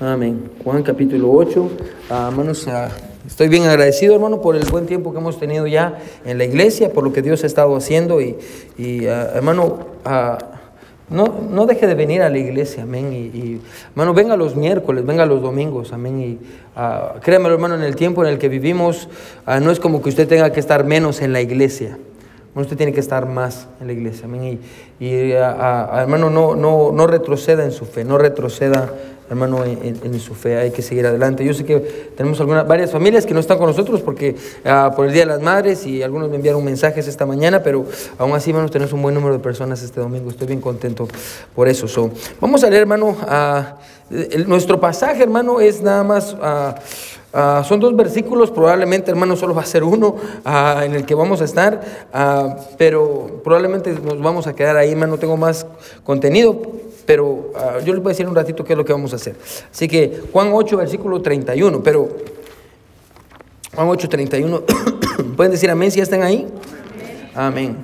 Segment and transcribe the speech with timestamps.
[0.00, 0.50] Amén.
[0.64, 1.70] Juan capítulo 8.
[2.08, 2.88] Ah, hermanos, ah,
[3.26, 6.90] estoy bien agradecido, hermano, por el buen tiempo que hemos tenido ya en la iglesia,
[6.90, 8.22] por lo que Dios ha estado haciendo.
[8.22, 8.38] Y,
[8.78, 9.88] y, ah, hermano,
[11.10, 13.12] no, no deje de venir a la iglesia, amén.
[13.12, 13.60] Y, y,
[13.90, 16.18] hermano, venga los miércoles, venga los domingos, amén.
[16.18, 16.38] Y
[17.20, 19.06] créamelo, hermano, en el tiempo en el que vivimos,
[19.60, 21.98] no es como que usted tenga que estar menos en la iglesia.
[22.54, 24.58] Usted tiene que estar más en la iglesia, amén.
[24.98, 28.90] Y, y, hermano, no, no, no retroceda en su fe, no retroceda
[29.30, 31.44] hermano, en, su fe, hay que seguir adelante.
[31.44, 31.78] Yo sé que
[32.16, 35.26] tenemos algunas, varias familias que no están con nosotros porque ah, por el Día de
[35.28, 37.86] las Madres y algunos me enviaron mensajes esta mañana, pero
[38.18, 40.30] aún así, hermanos, tenemos un buen número de personas este domingo.
[40.30, 41.06] Estoy bien contento
[41.54, 41.86] por eso.
[41.86, 42.10] So,
[42.40, 43.16] vamos a leer, hermano,
[44.10, 46.36] el- nuestro pasaje, hermano, es nada más...
[46.42, 46.74] ah,
[47.64, 50.16] son dos versículos, probablemente, hermano, solo va a ser uno
[50.82, 51.80] en el que vamos a estar,
[52.76, 55.16] pero probablemente nos vamos a quedar ahí, hermano.
[55.16, 55.64] Tengo más
[56.02, 56.60] contenido,
[57.06, 57.52] pero
[57.84, 59.19] yo les voy a decir un ratito qué es lo que vamos a hacer.
[59.72, 62.08] Así que Juan 8, versículo 31, pero
[63.74, 64.62] Juan 8, 31,
[65.36, 66.48] ¿pueden decir amén si ya están ahí?
[67.34, 67.76] Amén.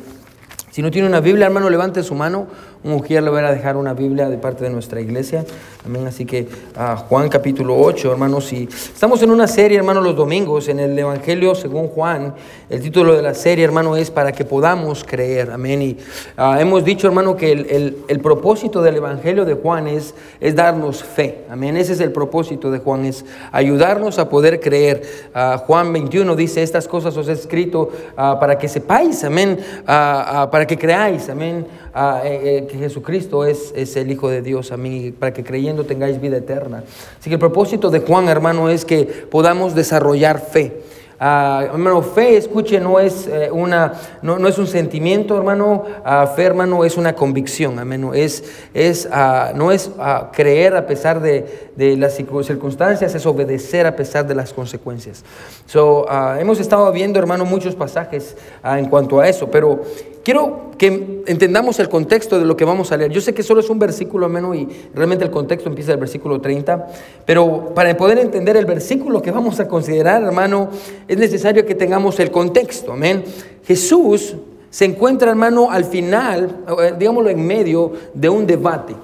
[0.70, 2.48] Si no tiene una Biblia, hermano, levante su mano.
[2.86, 5.44] Un mujer le va a dejar una Biblia de parte de nuestra iglesia.
[5.84, 6.06] Amén.
[6.06, 8.52] Así que ah, Juan capítulo 8, hermanos.
[8.52, 12.34] Y estamos en una serie, hermano, los domingos, en el Evangelio según Juan.
[12.70, 15.50] El título de la serie, hermano, es para que podamos creer.
[15.50, 15.82] Amén.
[15.82, 15.96] Y
[16.36, 20.54] ah, hemos dicho, hermano, que el, el- el propósito del Evangelio de Juan es, es
[20.54, 21.44] darnos fe.
[21.50, 21.76] Amén.
[21.76, 25.02] Ese es el propósito de Juan, es ayudarnos a poder creer.
[25.34, 30.78] Ah, Juan 21 dice, estas cosas os he escrito para que sepáis, amén, para que
[30.78, 31.66] creáis, amén,
[32.24, 36.20] eh, eh, Jesucristo es, es el Hijo de Dios, amén, y para que creyendo tengáis
[36.20, 36.84] vida eterna.
[37.18, 40.82] Así que el propósito de Juan, hermano, es que podamos desarrollar fe.
[41.18, 45.84] Ah, hermano, fe, escuche, no es, eh, una, no, no es un sentimiento, hermano.
[46.04, 48.10] Ah, fe, hermano, es una convicción, amén.
[48.12, 49.90] Es, es, ah, no es
[50.34, 55.24] creer a pesar de, de las circun- circunstancias, es obedecer a pesar de las consecuencias.
[55.64, 56.06] So,
[56.38, 59.84] hemos estado viendo, hermano, muchos pasajes en cuanto a eso, pero
[60.26, 63.12] quiero que entendamos el contexto de lo que vamos a leer.
[63.12, 66.40] Yo sé que solo es un versículo, hermano, y realmente el contexto empieza el versículo
[66.40, 66.84] 30,
[67.24, 70.70] pero para poder entender el versículo que vamos a considerar, hermano,
[71.06, 73.22] es necesario que tengamos el contexto, amén.
[73.64, 74.34] Jesús
[74.68, 78.96] se encuentra, hermano, al final, eh, digámoslo en medio de un debate.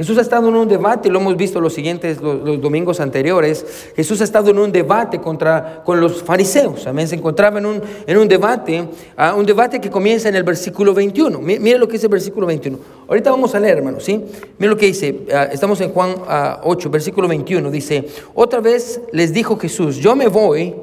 [0.00, 3.66] Jesús ha estado en un debate, lo hemos visto los siguientes, los, domingos anteriores.
[3.94, 6.86] Jesús ha estado en un debate contra, con los fariseos.
[6.86, 7.06] Amén.
[7.06, 8.82] Se encontraba en un, en un debate,
[9.14, 11.38] ah, un debate que comienza en el versículo 21.
[11.40, 12.78] Mi- Mire lo que dice el versículo 21.
[13.08, 14.24] Ahorita vamos a leer, hermano, ¿sí?
[14.56, 15.20] Mire lo que dice.
[15.34, 17.70] ah, estamos en Juan ah, 8, versículo 21.
[17.70, 20.76] Dice: Otra vez les dijo Jesús: Yo me voy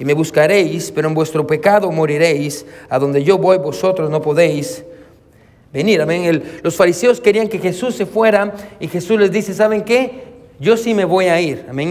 [0.00, 2.66] y me buscaréis, pero en vuestro pecado moriréis.
[2.88, 4.82] A donde yo voy, vosotros no podéis
[5.72, 6.00] venir.
[6.00, 6.42] Amén.
[6.62, 10.28] Los fariseos querían que Jesús se fuera y Jesús les dice, ¿saben qué?
[10.60, 11.64] Yo sí me voy a ir.
[11.68, 11.88] Amén.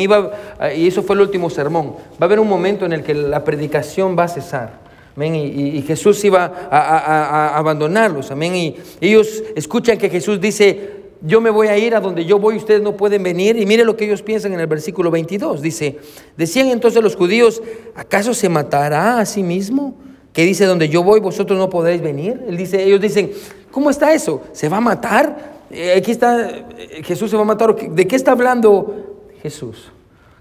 [0.60, 1.94] Ah, y eso fue el último sermón.
[2.14, 4.82] Va a haber un momento en el que la predicación va a cesar.
[5.16, 5.36] Amén.
[5.36, 8.30] Y, y- y Jesús iba a, a- abandonarlos.
[8.30, 8.56] Amén.
[8.56, 12.58] Y ellos escuchan que Jesús dice, yo me voy a ir a donde yo voy,
[12.58, 13.58] ustedes no pueden venir.
[13.58, 15.62] Y mire lo que ellos piensan en el versículo 22.
[15.62, 15.98] Dice,
[16.36, 17.64] decían entonces los judíos,
[17.96, 19.96] ¿acaso se matará a sí mismo?
[20.34, 22.44] Que dice, donde yo voy, vosotros no podréis venir.
[22.48, 23.32] Él dice, ellos dicen,
[23.78, 24.42] ¿cómo está eso?
[24.54, 25.54] ¿Se va a matar?
[25.70, 27.76] Eh, aquí está, eh, Jesús se va a matar.
[27.76, 29.92] ¿De qué está hablando Jesús?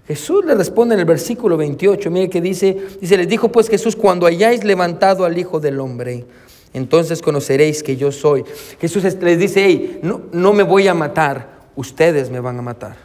[0.07, 3.95] Jesús le responde en el versículo 28, mire que dice, dice, les dijo pues Jesús,
[3.95, 6.25] cuando hayáis levantado al Hijo del Hombre,
[6.73, 8.43] entonces conoceréis que yo soy.
[8.81, 12.63] Jesús es- les dice, hey, no, no me voy a matar, ustedes me van a
[12.63, 12.95] matar.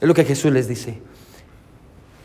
[0.00, 0.98] Es lo que Jesús les dice.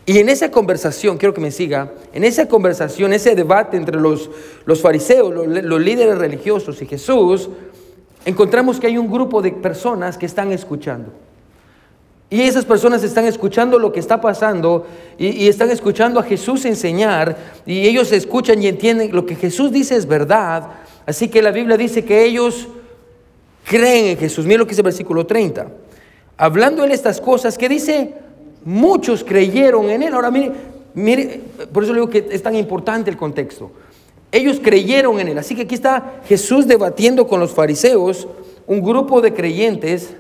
[0.05, 4.29] Y en esa conversación, quiero que me siga, en esa conversación, ese debate entre los,
[4.65, 7.49] los fariseos, los, líderes religiosos y Jesús,
[8.25, 11.11] encontramos que hay un grupo de personas que están escuchando.
[12.31, 17.37] Y esas personas están escuchando lo que está pasando y, están escuchando a Jesús enseñar
[17.65, 20.69] y ellos escuchan y entienden lo que Jesús dice es verdad.
[21.05, 22.69] Así que la Biblia dice que ellos
[23.65, 24.45] creen en Jesús.
[24.45, 25.67] Mira lo que dice el versículo 30.
[26.37, 28.13] Hablando él estas cosas, que dice,
[28.63, 30.13] muchos creyeron en él.
[30.13, 30.51] Ahora mire,
[30.93, 31.41] mire,
[31.71, 33.71] por eso le digo que es tan importante el contexto.
[34.31, 35.37] Ellos creyeron en él.
[35.37, 38.27] Así que aquí está Jesús debatiendo con los fariseos,
[38.67, 40.15] un grupo de creyentes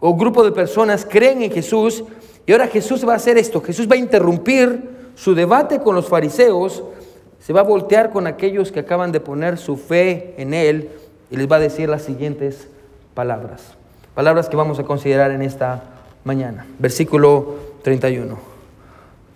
[0.00, 2.04] o grupo de personas creen en Jesús
[2.46, 3.60] y ahora Jesús va a hacer esto.
[3.60, 4.82] Jesús va a interrumpir
[5.14, 6.82] su debate con los fariseos,
[7.40, 10.90] se va a voltear con aquellos que acaban de poner su fe en Él
[11.30, 12.68] y les va a decir las siguientes
[13.14, 13.74] palabras.
[14.14, 15.93] Palabras que vamos a considerar en esta
[16.24, 16.66] mañana.
[16.78, 18.38] Versículo 31.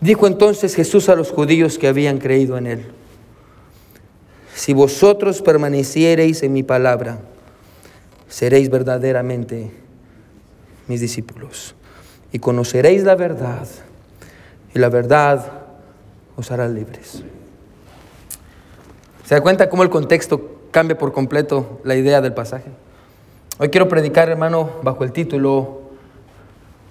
[0.00, 2.86] Dijo entonces Jesús a los judíos que habían creído en Él.
[4.54, 7.18] Si vosotros permaneciereis en mi palabra,
[8.28, 9.70] seréis verdaderamente
[10.86, 11.74] mis discípulos.
[12.30, 13.66] y conoceréis la verdad,
[14.74, 15.50] y la verdad
[16.36, 17.22] os hará libres.
[19.24, 22.70] ¿Se da cuenta cómo el contexto cambia por completo la idea del pasaje?
[23.58, 25.77] Hoy quiero predicar, hermano, bajo el título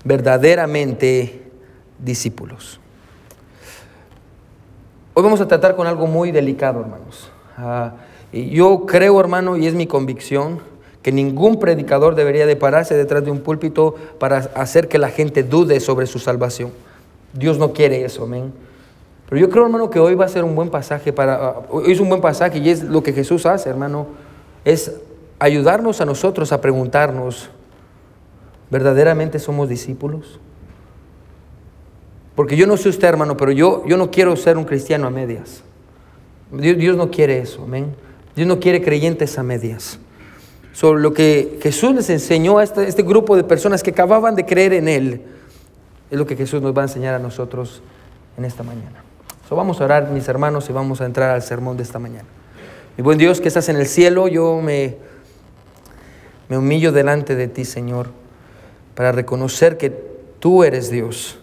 [0.07, 1.41] Verdaderamente
[1.99, 2.79] discípulos.
[5.13, 7.29] Hoy vamos a tratar con algo muy delicado, hermanos.
[7.57, 7.95] Ah,
[8.31, 10.61] yo creo, hermano, y es mi convicción,
[11.01, 15.43] que ningún predicador debería de pararse detrás de un púlpito para hacer que la gente
[15.43, 16.71] dude sobre su salvación.
[17.33, 18.53] Dios no quiere eso, amén.
[19.27, 21.99] Pero yo creo, hermano, que hoy va a ser un buen pasaje para hoy es
[21.99, 24.07] un buen pasaje y es lo que Jesús hace, hermano,
[24.63, 24.93] es
[25.37, 27.49] ayudarnos a nosotros a preguntarnos,
[28.69, 30.39] ¿verdaderamente somos discípulos?
[32.35, 35.09] Porque yo no sé usted, hermano, pero yo, yo no quiero ser un cristiano a
[35.09, 35.63] medias.
[36.51, 37.95] Dios, Dios no quiere eso, amén.
[38.35, 39.99] Dios no quiere creyentes a medias.
[40.71, 44.45] Sobre lo que Jesús les enseñó a este, este, grupo de personas que acababan de
[44.45, 45.21] creer en Él,
[46.11, 47.81] es lo que Jesús nos va a enseñar a nosotros
[48.37, 49.03] en esta mañana.
[49.49, 52.27] So, vamos a orar, mis hermanos, y vamos a entrar al sermón de esta mañana.
[52.95, 54.97] Mi buen Dios que estás en el cielo, yo me,
[56.49, 58.09] me humillo delante de ti, Señor,
[58.97, 59.91] para reconocer que
[60.39, 61.37] tú eres Dios.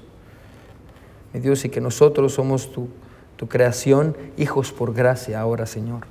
[1.33, 2.89] Mi Dios, y que nosotros somos tu,
[3.47, 6.07] creación, hijos por gracia ahora, Señor.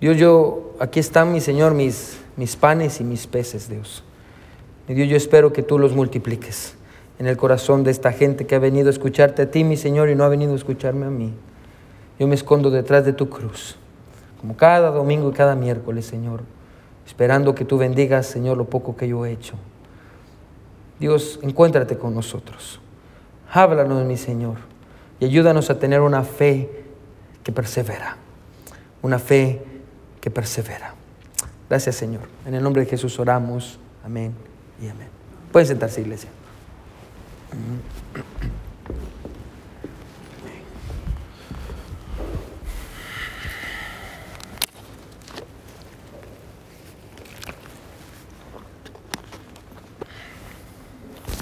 [0.00, 4.02] Dios, yo, aquí están, mi Señor, mis, mis panes y mis peces, Dios.
[4.88, 6.74] Mi Dios, yo espero que tú los multipliques
[7.18, 10.08] en el corazón de esta gente que ha venido a escucharte a ti, mi Señor,
[10.08, 11.34] y no ha venido a escucharme a mí.
[12.18, 13.76] Yo me escondo detrás de tu cruz,
[14.40, 16.40] como cada domingo y cada miércoles, Señor,
[17.06, 19.54] esperando que tú bendigas, Señor, lo poco que yo he hecho.
[20.98, 22.80] Dios, encuéntrate con nosotros.
[23.52, 24.56] Háblanos, mi Señor,
[25.20, 26.84] y ayúdanos a tener una fe
[27.42, 28.16] que persevera,
[29.02, 29.62] una fe
[30.20, 30.94] que persevera.
[31.68, 32.22] Gracias Señor.
[32.46, 33.78] En el nombre de Jesús oramos.
[34.04, 34.34] Amén
[34.80, 35.08] y amén.
[35.50, 36.30] Pueden sentarse, iglesia.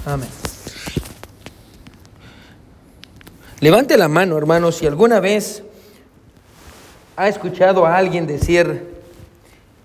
[0.05, 0.29] Amén.
[3.59, 5.63] Levante la mano, hermano, si alguna vez
[7.21, 8.83] ¿Ha escuchado a alguien decir,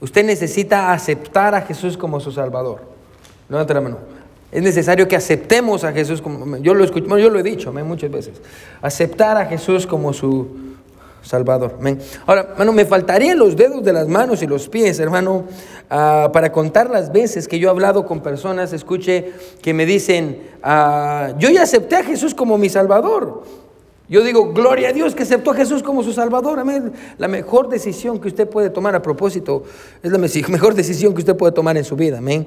[0.01, 2.81] usted necesita aceptar a Jesús como su Salvador?
[3.49, 3.99] Levanta la mano.
[4.53, 8.11] Es necesario que aceptemos a Jesús como, yo lo, escucho, yo lo he dicho muchas
[8.11, 8.41] veces,
[8.81, 10.75] aceptar a Jesús como su
[11.26, 11.78] Salvador.
[12.26, 15.44] Ahora, hermano, me faltarían los dedos de las manos y los pies, hermano,
[15.90, 20.43] ah, para contar las veces que yo he hablado con personas, escuche, que me dicen,
[20.62, 23.43] ah, yo ya acepté a Jesús como mi Salvador.
[24.08, 26.61] Yo digo, gloria a Dios que aceptó a Jesús como su Salvador.
[26.61, 26.93] Amén.
[27.19, 29.64] La mejor decisión que usted puede tomar a propósito
[30.02, 30.19] es la
[30.49, 32.19] mejor decisión que usted puede tomar en su vida.
[32.19, 32.46] Amén.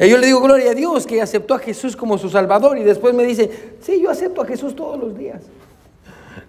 [0.00, 2.78] Y yo le digo, gloria a Dios que aceptó a Jesús como su Salvador.
[2.78, 5.42] Y después me dice, sí, yo acepto a Jesús todos los días.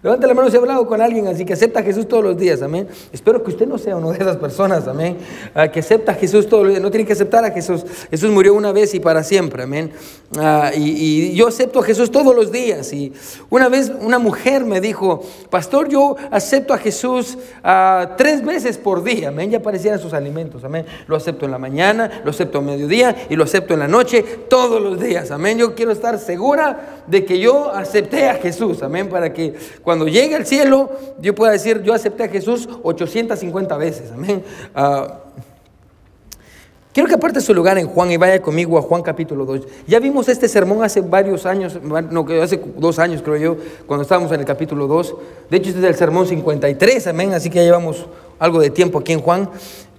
[0.03, 2.37] Levanta la mano si ha hablado con alguien así que acepta a Jesús todos los
[2.37, 2.87] días, amén.
[3.11, 5.17] Espero que usted no sea una de esas personas, amén,
[5.55, 6.83] ah, que acepta a Jesús todos los días.
[6.83, 7.83] No tiene que aceptar a Jesús.
[8.11, 9.91] Jesús murió una vez y para siempre, amén.
[10.37, 12.93] Ah, y, yo acepto a Jesús todos los días.
[12.93, 13.11] Y
[13.49, 19.03] una vez una mujer me dijo, pastor, yo acepto a Jesús ah, tres veces por
[19.03, 19.49] día, amén.
[19.49, 20.85] Ya aparecieran sus alimentos, amén.
[21.07, 24.21] Lo acepto en la mañana, lo acepto a mediodía y lo acepto en la noche,
[24.47, 25.57] todos los días, amén.
[25.57, 29.55] Yo quiero estar segura de que yo acepté a Jesús, amén, para que
[29.87, 30.91] cuando llegue al cielo,
[31.21, 34.11] yo pueda decir, yo acepté a Jesús 850 veces.
[34.11, 34.43] Amén.
[34.75, 35.13] Uh,
[36.91, 39.61] quiero que aparte su lugar en Juan y vaya conmigo a Juan capítulo 2.
[39.87, 44.29] Ya vimos este sermón hace varios años, no, hace dos años creo yo, cuando estábamos
[44.33, 45.15] en el capítulo 2.
[45.49, 47.31] De hecho, este es el sermón 53, amén.
[47.31, 48.07] Así que ya llevamos
[48.39, 49.49] algo de tiempo aquí en Juan.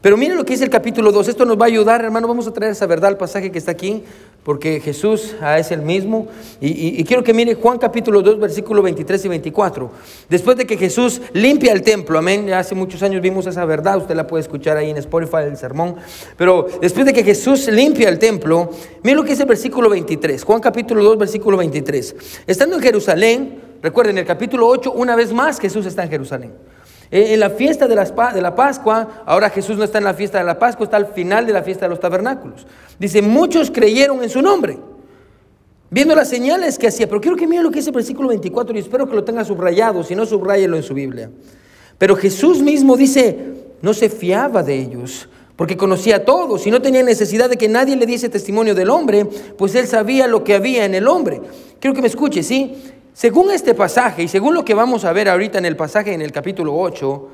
[0.03, 1.29] Pero miren lo que dice el capítulo 2.
[1.29, 2.29] Esto nos va a ayudar, hermano.
[2.29, 4.05] Vamos a traer esa verdad al pasaje que está aquí,
[4.45, 6.27] porque Jesús ah, es el mismo.
[6.61, 9.91] Y, quiero que mire Juan capítulo 2, versículo 23 y 24.
[10.29, 12.47] Después de que Jesús limpia el templo, amén.
[12.47, 13.99] Ya hace muchos años vimos esa verdad.
[13.99, 15.97] Usted la puede escuchar ahí en Spotify, el sermón.
[16.37, 18.71] Pero después de que Jesús limpia el templo,
[19.03, 20.43] miren lo que dice el versículo 23.
[20.43, 22.17] Juan capítulo 2, versículo 23.
[22.47, 26.53] Estando en Jerusalén, recuerden, el capítulo 8, una vez más Jesús está en Jerusalén.
[27.11, 30.45] Eh, en la fiesta de la, Pascua, ahora Jesús no está en la fiesta de
[30.45, 32.67] la Pascua, está al final de la fiesta de los tabernáculos.
[32.99, 34.79] Dice, muchos creyeron en su nombre,
[35.91, 37.09] viendo las señales que hacía.
[37.09, 39.45] Pero quiero que miren lo que dice el versículo 24 y espero que lo tenga
[39.45, 41.31] subrayado, si no, subrayelo en su Biblia.
[41.97, 43.37] Pero Jesús mismo dice,
[43.81, 47.69] no se fiaba de ellos, porque conocía a todos y no tenía necesidad de que
[47.69, 51.41] nadie le diese testimonio del hombre, pues él sabía lo que había en el hombre.
[51.81, 52.77] Quiero que me escuche, ¿sí?
[53.19, 56.23] Según este pasaje y según lo que vamos a ver ahorita en el pasaje en
[56.23, 57.29] el capítulo 8,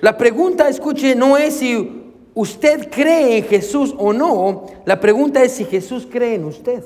[0.00, 5.52] la pregunta, escuche, no es si usted cree en Jesús o no, la pregunta es
[5.52, 6.82] si Jesús cree en usted.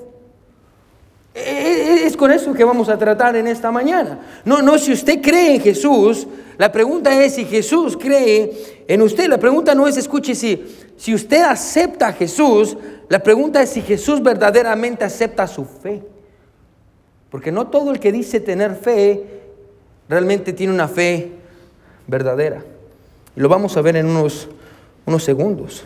[1.34, 4.42] E, e, es con eso que vamos a tratar en esta mañana.
[4.44, 6.26] No, no si usted cree en Jesús,
[6.58, 9.30] la pregunta es si Jesús cree en usted.
[9.30, 10.62] La pregunta no es, escuche, si,
[10.98, 12.76] si usted acepta a Jesús,
[13.08, 16.15] la pregunta es si Jesús verdaderamente acepta su fe.
[17.30, 19.22] Porque no todo el que dice tener fe
[20.08, 21.32] realmente tiene una fe
[22.06, 22.62] verdadera.
[23.36, 24.48] Y lo vamos a ver en unos,
[25.04, 25.84] unos segundos.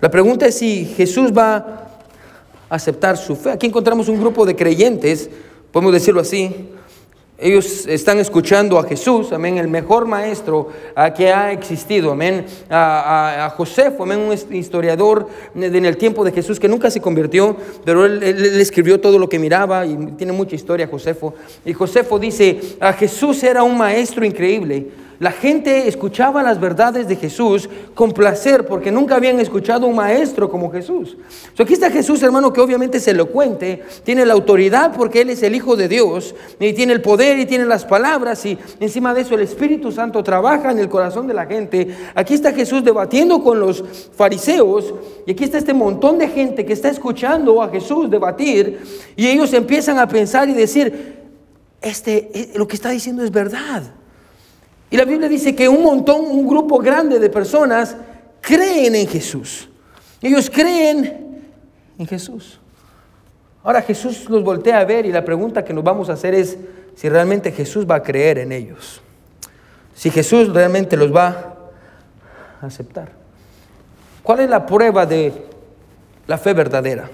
[0.00, 3.52] La pregunta es si Jesús va a aceptar su fe.
[3.52, 5.30] Aquí encontramos un grupo de creyentes,
[5.72, 6.73] podemos decirlo así,
[7.36, 10.68] ellos están escuchando a Jesús, amén, el mejor maestro
[11.16, 16.68] que ha existido, amén, a, Josefo, amén, un historiador en el tiempo de Jesús que
[16.68, 20.86] nunca se convirtió, pero él, él, escribió todo lo que miraba y tiene mucha historia
[20.86, 21.34] Josefo.
[21.64, 24.86] Y Josefo dice, a Jesús era un maestro increíble,
[25.20, 30.50] la gente escuchaba las verdades de Jesús con placer porque nunca habían escuchado un maestro
[30.50, 31.16] como Jesús.
[31.58, 35.54] aquí está Jesús, hermano, que obviamente es elocuente, tiene la autoridad porque Él es el
[35.54, 39.34] Hijo de Dios y tiene el poder y tiene las palabras y encima de eso
[39.34, 41.94] el Espíritu Santo trabaja en el corazón de la gente.
[42.14, 43.84] Aquí está Jesús debatiendo con los
[44.16, 44.94] fariseos
[45.26, 48.80] y aquí está este montón de gente que está escuchando a Jesús debatir
[49.16, 51.14] y ellos empiezan a pensar y decir,
[51.80, 53.82] este, eh, lo que está diciendo es verdad.
[54.94, 57.96] Y la Biblia dice que un montón, un grupo grande de personas
[58.40, 59.68] creen en Jesús.
[60.22, 61.42] Ellos creen
[61.98, 62.60] en Jesús.
[63.64, 66.56] Ahora Jesús los voltea a ver y la pregunta que nos vamos a hacer es
[66.94, 69.00] si realmente Jesús va a creer en ellos.
[69.96, 71.56] Si Jesús realmente los va
[72.62, 73.10] a aceptar.
[74.22, 75.32] ¿Cuál es la prueba de
[76.28, 77.10] la fe verdadera?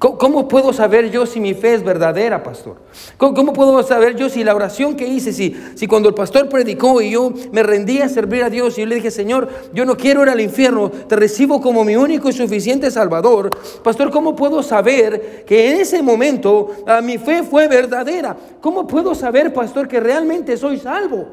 [0.00, 2.78] ¿Cómo puedo saber yo si mi fe es verdadera, pastor?
[3.18, 7.02] ¿Cómo, puedo saber yo si la oración que hice, si, si cuando el pastor predicó
[7.02, 9.98] y yo me rendí a servir a Dios y yo le dije, Señor, yo no
[9.98, 13.50] quiero ir al infierno, te recibo como mi único y suficiente Salvador,
[13.84, 18.34] pastor, ¿cómo puedo saber que en ese momento ah, mi fe fue verdadera?
[18.62, 21.26] ¿Cómo puedo saber, pastor, que realmente soy salvo?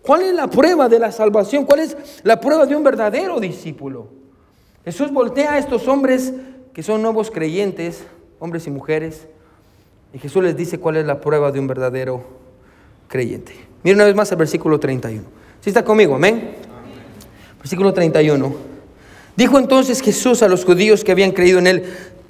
[0.00, 1.66] ¿Cuál es la prueba de la salvación?
[1.66, 4.08] ¿Cuál es la prueba de un verdadero discípulo?
[4.82, 6.32] Jesús voltea a estos hombres
[6.74, 8.04] que son nuevos creyentes,
[8.38, 9.26] hombres y mujeres,
[10.12, 12.24] y Jesús les dice cuál es la prueba de un verdadero
[13.08, 13.52] creyente.
[13.82, 15.22] Miren una vez más el versículo 31.
[15.60, 16.14] ¿Sí está conmigo?
[16.14, 16.52] Amén.
[17.58, 18.54] Versículo 31.
[19.36, 21.84] Dijo entonces Jesús a los judíos que habían creído en él,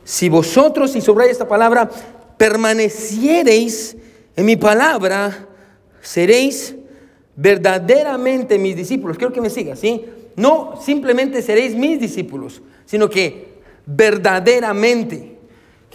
[0.05, 1.91] si vosotros, y sobre esta palabra,
[2.37, 3.97] permaneciereis
[4.37, 5.47] en mi palabra,
[6.01, 6.75] seréis
[7.37, 9.19] verdaderamente mis discípulos.
[9.19, 10.05] Quiero que me sigas, ¿sí?
[10.37, 13.55] No simplemente seréis mis discípulos, sino que
[13.87, 15.34] verdaderamente.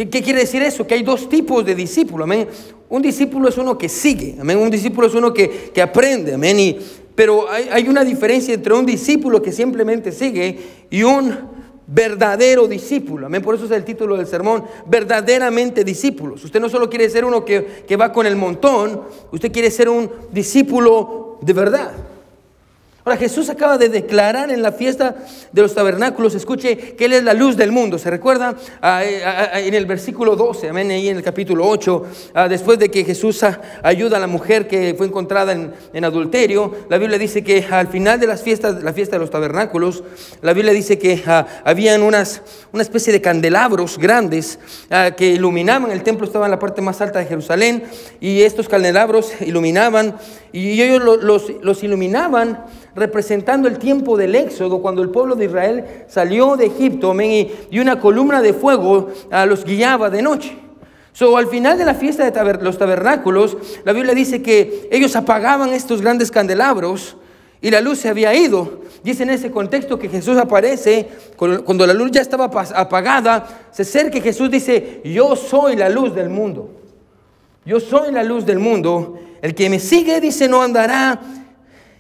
[0.08, 0.88] ¿Qué, quiere decir eso?
[0.88, 2.48] Que hay dos tipos de discípulos, amén.
[2.88, 4.58] Un discípulo es uno que sigue, amén.
[4.58, 6.78] Un discípulo es uno que, aprende, amén.
[7.16, 10.58] Pero hay, hay, una diferencia entre un discípulo que simplemente sigue
[10.90, 11.38] y un
[11.86, 13.42] verdadero discípulo, amén.
[13.42, 16.46] Por eso es el título del sermón, verdaderamente discípulos.
[16.46, 19.02] Usted no solo quiere ser uno que, que va con el montón,
[19.34, 21.92] usted quiere ser un discípulo de verdad.
[23.10, 25.16] Ahora Jesús acaba de declarar en la fiesta
[25.52, 27.98] de los tabernáculos, escuche, que Él es la luz del mundo.
[27.98, 31.68] ¿Se recuerda ah, eh, ah, ah, en el versículo 12, amén, ahí en el capítulo
[31.68, 32.06] 8,
[32.48, 33.44] después de que Jesús
[33.82, 38.20] ayuda a la mujer que fue encontrada en, adulterio, la Biblia dice que al final
[38.20, 40.04] de las fiestas, la fiesta de los tabernáculos,
[40.44, 41.24] la Biblia dice que
[41.66, 44.60] habían unas, una especie de candelabros grandes
[45.18, 47.86] que iluminaban, el templo estaba en la parte más alta de Jerusalén,
[48.20, 50.16] y estos candelabros iluminaban,
[50.52, 52.66] y ellos los, los iluminaban
[52.96, 58.00] representando el tiempo del éxodo, cuando el pueblo de Israel salió de Egipto, y una
[58.00, 60.58] columna de fuego ah, los guiaba de noche.
[61.12, 65.74] So, al final de la fiesta de los tabernáculos, la Biblia dice que ellos apagaban
[65.74, 67.18] estos grandes candelabros
[67.62, 68.80] y la luz se había ido.
[69.04, 74.18] Dice en ese contexto que Jesús aparece, cuando la luz ya estaba apagada, se acerca
[74.18, 76.70] y Jesús dice, yo soy la luz del mundo.
[77.66, 79.20] Yo soy la luz del mundo.
[79.42, 81.20] El que me sigue, dice, no andará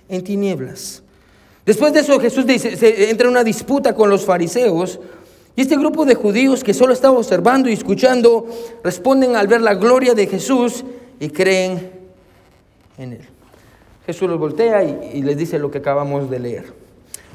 [0.07, 1.03] en tinieblas.
[1.65, 4.99] Después de eso Jesús dice, se entra en una disputa con los fariseos
[5.55, 8.47] y este grupo de judíos que solo estaba observando y escuchando
[8.83, 10.83] responden al ver la gloria de Jesús
[11.19, 11.91] y creen
[12.97, 13.21] en él.
[14.05, 16.73] Jesús los voltea y, y les dice lo que acabamos de leer.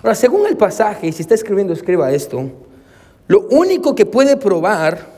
[0.02, 2.50] Ahora, según el pasaje, y si está escribiendo, escriba esto,
[3.28, 5.13] lo único que puede probar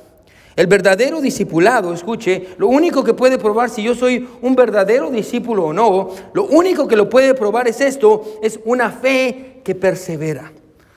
[0.57, 5.67] el verdadero discipulado, escuche, lo único que puede probar si yo soy un verdadero discípulo
[5.67, 10.53] o no, lo único que lo puede probar es esto, es una fe que persevera.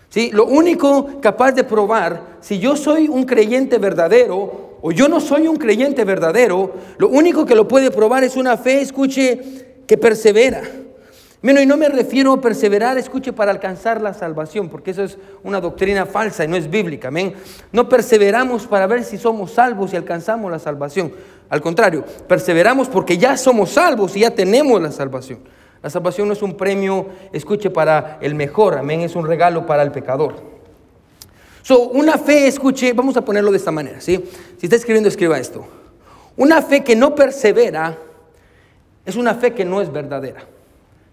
[0.07, 0.31] ¿Sí?
[0.33, 5.47] Lo único capaz de probar si yo soy un creyente verdadero o yo no soy
[5.47, 10.61] un creyente verdadero, lo único que lo puede probar es una fe, escuche, que persevera.
[11.41, 15.17] Bueno, y no me refiero a perseverar, escuche, para alcanzar la salvación, porque eso es
[15.41, 17.33] una doctrina falsa y no es bíblica, amén.
[17.71, 21.13] No perseveramos para ver si somos salvos y alcanzamos la salvación.
[21.49, 25.39] Al contrario, perseveramos porque ya somos salvos y ya tenemos la salvación.
[25.81, 29.83] La salvación no es un premio, escuche, para el mejor, amén, es un regalo para
[29.83, 30.35] el pecador.
[31.61, 34.25] So, una fe, escuche, vamos a ponerlo de esta manera, ¿sí?
[34.57, 35.65] Si está escribiendo, escriba esto.
[36.35, 37.97] Una fe que no persevera
[39.05, 40.58] es una fe que no es verdadera.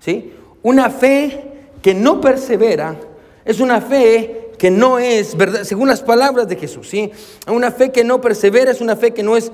[0.00, 0.32] ¿Sí?
[0.62, 1.42] Una fe
[1.82, 2.96] que no persevera
[3.44, 7.10] es una fe que no es verdad, según las palabras de Jesús, ¿sí?
[7.46, 9.52] Una fe que no persevera es una fe que no es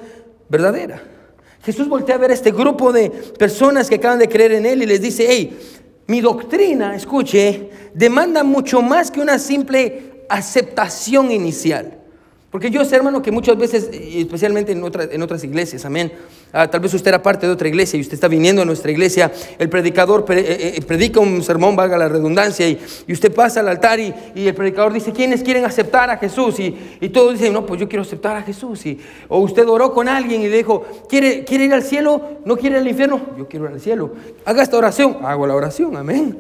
[0.49, 1.03] verdadera.
[1.65, 4.83] Jesús voltea a ver a este grupo de personas que acaban de creer en Él
[4.83, 5.59] y les dice, hey,
[6.07, 11.99] mi doctrina, escuche, demanda mucho más que una simple aceptación inicial.
[12.51, 16.13] Porque yo sé, hermano, que muchas veces, especialmente en, en otras iglesias, amén,
[16.53, 18.91] ah, tal vez usted era parte de otra iglesia y usted está viniendo a nuestra
[18.91, 22.79] iglesia, el predicador eh, eh, predica un sermón, valga la redundancia, y,
[23.09, 26.59] usted pasa al altar y, el predicador dice, ¿quiénes quieren aceptar a Jesús?
[26.59, 28.87] Y, todos dicen, no, pues yo quiero aceptar a Jesús.
[28.87, 32.39] Y, o usted oró con alguien y dijo, ¿quiere, ¿quiere ir al cielo?
[32.45, 33.21] ¿No quiere ir al infierno?
[33.37, 34.13] Yo quiero ir al cielo.
[34.45, 36.39] Haga esta oración, hago la oración, amén.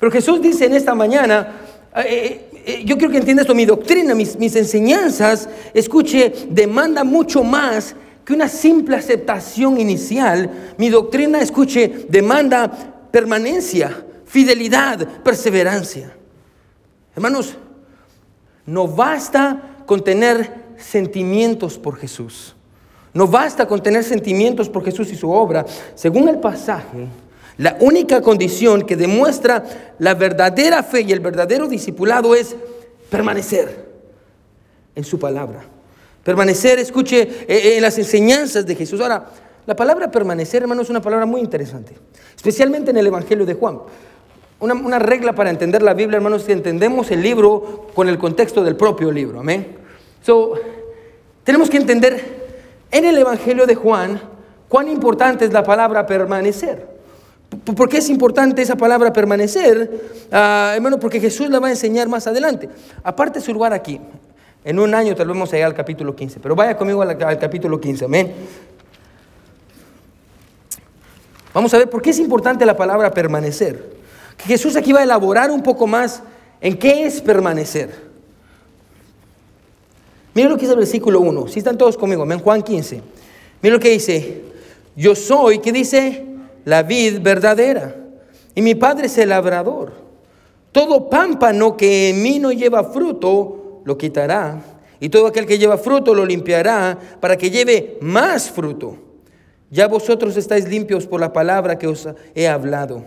[0.00, 1.54] Pero Jesús dice en esta mañana,
[1.96, 7.42] eh, eh, yo quiero que entienda esto, mi doctrina, mis, mis enseñanzas, escuche, demanda mucho
[7.42, 7.94] más
[8.28, 10.74] que una simple aceptación inicial.
[10.76, 12.70] Mi doctrina, escuche, demanda
[13.10, 16.14] permanencia, fidelidad, perseverancia.
[17.16, 17.54] Hermanos,
[18.66, 22.54] no basta con tener sentimientos por Jesús.
[23.14, 25.64] No basta con tener sentimientos por Jesús y su obra.
[25.94, 27.06] Según el pasaje,
[27.56, 32.54] la única condición que demuestra la verdadera fe y el verdadero discipulado es
[33.08, 33.88] permanecer
[34.94, 35.77] en su palabra.
[36.28, 39.00] Permanecer, escuche, eh, eh, en las enseñanzas de Jesús.
[39.00, 39.30] Ahora,
[39.64, 41.94] la palabra permanecer, hermano, es una palabra muy interesante,
[42.36, 43.78] especialmente en el Evangelio de Juan.
[44.60, 48.62] Una, regla para entender la Biblia, hermanos, es que entendemos el libro con el contexto
[48.62, 49.40] del propio libro.
[49.40, 49.68] Amén.
[50.20, 50.52] So,
[51.44, 52.22] tenemos que entender
[52.90, 54.20] en el Evangelio de Juan
[54.68, 56.86] cuán importante es la palabra permanecer.
[57.74, 60.28] ¿Por qué es importante esa palabra permanecer?
[60.30, 62.68] Ah, hermano, porque Jesús la va a enseñar más adelante.
[63.02, 63.98] Aparte su lugar aquí.
[64.64, 67.38] En un año tal vez vamos a llegar al capítulo 15, pero vaya conmigo al,
[67.38, 68.34] capítulo 15, amén.
[71.54, 73.96] Vamos a ver por qué es importante la palabra permanecer.
[74.36, 76.22] Que Jesús aquí va a elaborar un poco más
[76.60, 78.08] en qué es permanecer.
[80.34, 81.48] Miren lo que dice el versículo 1.
[81.48, 82.38] Si están todos conmigo, amén.
[82.38, 83.02] Juan 15.
[83.62, 84.44] Miren lo que dice.
[84.94, 86.28] Yo soy, ¿qué dice?
[86.68, 87.96] la vid verdadera,
[88.54, 89.92] y mi Padre es el labrador.
[90.70, 94.62] Todo pámpano que en mí no lleva fruto, lo quitará,
[95.00, 98.96] y todo aquel que lleva fruto lo limpiará, para que lleve más fruto.
[99.70, 103.02] Ya vosotros estáis limpios por la palabra que os he hablado.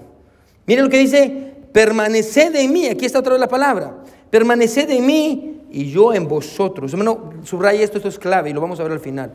[0.66, 5.06] Miren lo que dice, permaneced en mí, aquí está otra vez la palabra, permaneced en
[5.06, 6.92] mí y yo en vosotros.
[6.92, 9.34] Hermano, subraya esto, esto es clave y lo vamos a ver al final.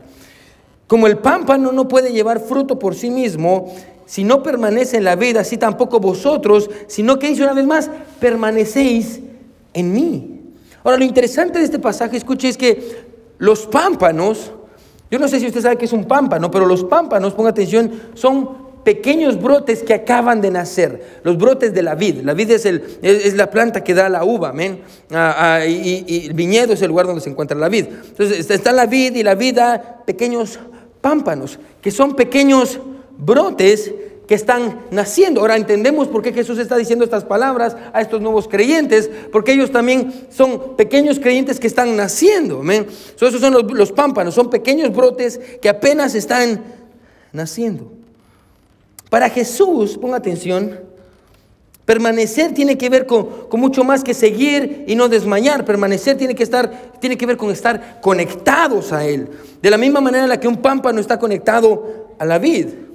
[0.85, 3.73] Como el pámpano no puede llevar fruto por sí mismo,
[4.05, 7.89] si no permanece en la vida, así tampoco vosotros, sino que dice una vez más,
[8.19, 9.21] permanecéis
[9.73, 10.36] en mí.
[10.87, 12.81] Ahora, lo interesante de este pasaje, escuche, es que
[13.39, 14.53] los pámpanos,
[15.11, 17.91] yo no sé si usted sabe qué es un pámpano, pero los pámpanos, ponga atención,
[18.13, 22.21] son pequeños brotes que acaban de nacer, los brotes de la vid.
[22.21, 24.79] La vid es, el, es, la planta que da la uva, amén.
[25.11, 27.87] Ah, ah, y, el viñedo es el lugar donde se encuentra la vid.
[27.87, 30.57] Entonces está la vid y la vid da pequeños
[31.01, 32.79] pámpanos, que son pequeños
[33.17, 33.93] brotes
[34.27, 35.41] que están naciendo.
[35.41, 39.71] Ahora entendemos por qué Jesús está diciendo estas palabras a estos nuevos creyentes, porque ellos
[39.71, 42.61] también son pequeños creyentes que están naciendo.
[42.69, 46.61] esos son los, pámpanos, son pequeños brotes que apenas están
[47.31, 47.89] naciendo.
[49.09, 50.77] Para Jesús, ponga atención,
[51.85, 55.63] permanecer tiene que ver con, con, mucho más que seguir y no desmayar.
[55.63, 59.29] Permanecer tiene que, estar, tiene que ver con estar conectados a Él.
[59.61, 62.86] De la misma manera en la que un pámpano está conectado a la vid.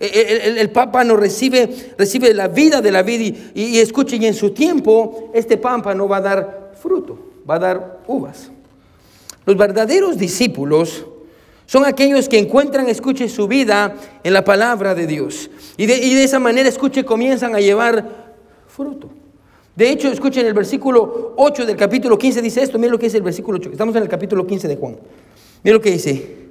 [0.00, 5.30] El, pámpano recibe, recibe la vida de la vida y, y, y en su tiempo
[5.34, 8.50] este pámpano va a dar fruto, va a dar uvas.
[9.44, 11.04] Los verdaderos discípulos
[11.66, 15.50] son aquellos que encuentran, escuche, su vida en la palabra de Dios.
[15.76, 18.32] Y de, y de esa manera, escuche, comienzan a llevar
[18.66, 19.10] fruto.
[19.76, 23.14] De hecho, escuchen el versículo 8 del capítulo 15 dice esto, miren lo que es
[23.14, 23.70] el versículo 8.
[23.72, 24.96] Estamos en el capítulo 15 de Juan.
[25.62, 26.49] Miren lo que dice.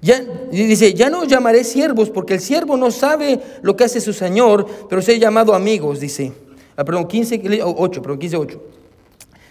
[0.00, 4.12] Ya, dice, ya no llamaré siervos porque el siervo no sabe lo que hace su
[4.12, 6.32] Señor, pero se ha llamado amigos, dice.
[6.76, 8.62] Ah, perdón, 15, 8, perdón, 15, 8.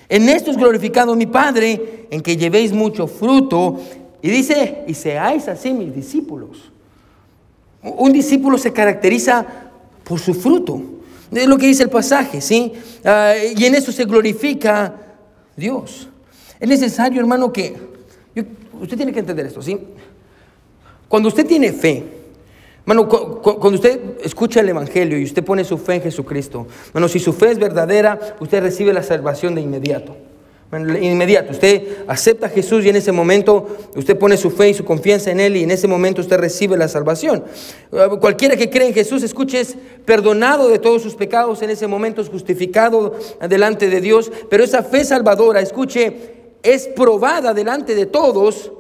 [0.10, 3.78] En esto es glorificado mi Padre, en que llevéis mucho fruto.
[4.22, 6.72] Y dice, y seáis así mis discípulos.
[7.84, 9.46] Un discípulo se caracteriza
[10.06, 10.82] por su fruto.
[11.32, 12.72] Es lo que dice el pasaje, ¿sí?
[13.04, 14.96] Ah, y en eso se glorifica
[15.58, 16.08] Dios.
[16.58, 17.76] Es necesario, hermano, que
[18.82, 19.78] usted tiene que entender esto, ¿sí?
[21.08, 22.04] Cuando usted tiene fe,
[22.82, 27.20] hermano, cuando usted escucha el Evangelio y usted pone su fe en Jesucristo, bueno, si
[27.20, 30.16] su fe es verdadera, usted recibe la salvación de inmediato.
[30.70, 34.84] Inmediato, usted acepta a Jesús y en ese momento usted pone su fe y su
[34.84, 37.46] confianza en Él y en ese momento usted recibe la salvación.
[37.94, 41.88] Ah, cualquiera que cree en Jesús, escuche, es perdonado de todos sus pecados, en ese
[41.88, 43.16] momento es justificado
[43.48, 48.74] delante de Dios, pero esa fe salvadora, escuche, es probada delante de todos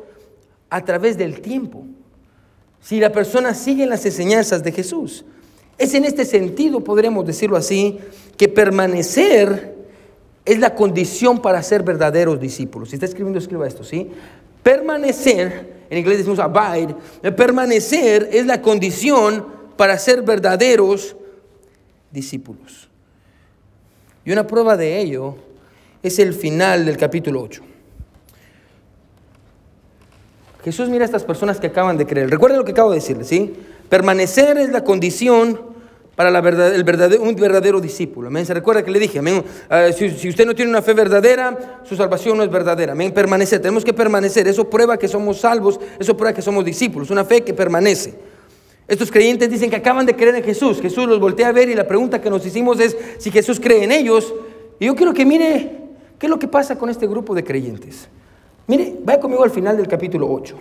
[0.69, 1.85] a través del tiempo.
[2.87, 5.25] Si la persona sigue las enseñanzas de Jesús.
[5.77, 7.99] Es en este sentido, podremos decirlo así,
[8.37, 9.75] que permanecer
[10.45, 12.87] es la condición para ser verdaderos discípulos.
[12.87, 14.09] Si está escribiendo, escriba esto, ¿sí?
[14.63, 16.95] Permanecer, en inglés decimos abide,
[17.35, 19.45] permanecer es la condición
[19.75, 21.17] para ser verdaderos
[22.09, 22.87] discípulos.
[24.23, 25.35] Y una prueba de ello
[26.01, 27.63] es el final del capítulo 8.
[30.67, 32.29] Jesús mira a estas personas que acaban de creer.
[32.29, 33.53] Recuerden lo que acabo de decirles, ¿sí?
[33.87, 35.61] Permanecer es la condición
[36.17, 38.27] para la verdad, el verdadero, un verdadero discípulo.
[38.27, 38.45] Amén.
[38.45, 39.45] Se recuerda que le dije, amén.
[39.69, 42.91] Ah, si, usted no tiene una fe verdadera, su salvación no es verdadera.
[42.91, 43.13] Amén.
[43.13, 44.45] Permanecer, tenemos que permanecer.
[44.45, 47.11] Eso prueba que somos salvos, eso prueba que somos discípulos.
[47.11, 48.15] Una fe que permanece.
[48.89, 50.81] Estos creyentes dicen que acaban de creer en Jesús.
[50.81, 53.85] Jesús los voltea a ver y la pregunta que nos hicimos es si Jesús cree
[53.85, 54.33] en ellos.
[54.81, 55.77] Y yo quiero que mire
[56.19, 58.09] qué es lo que pasa con este grupo de creyentes.
[58.67, 60.55] Mire, vaya conmigo al final del capítulo 8.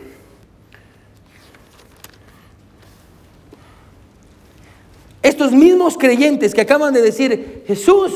[5.23, 8.13] Estos mismos creyentes que acaban de decir, Jesús,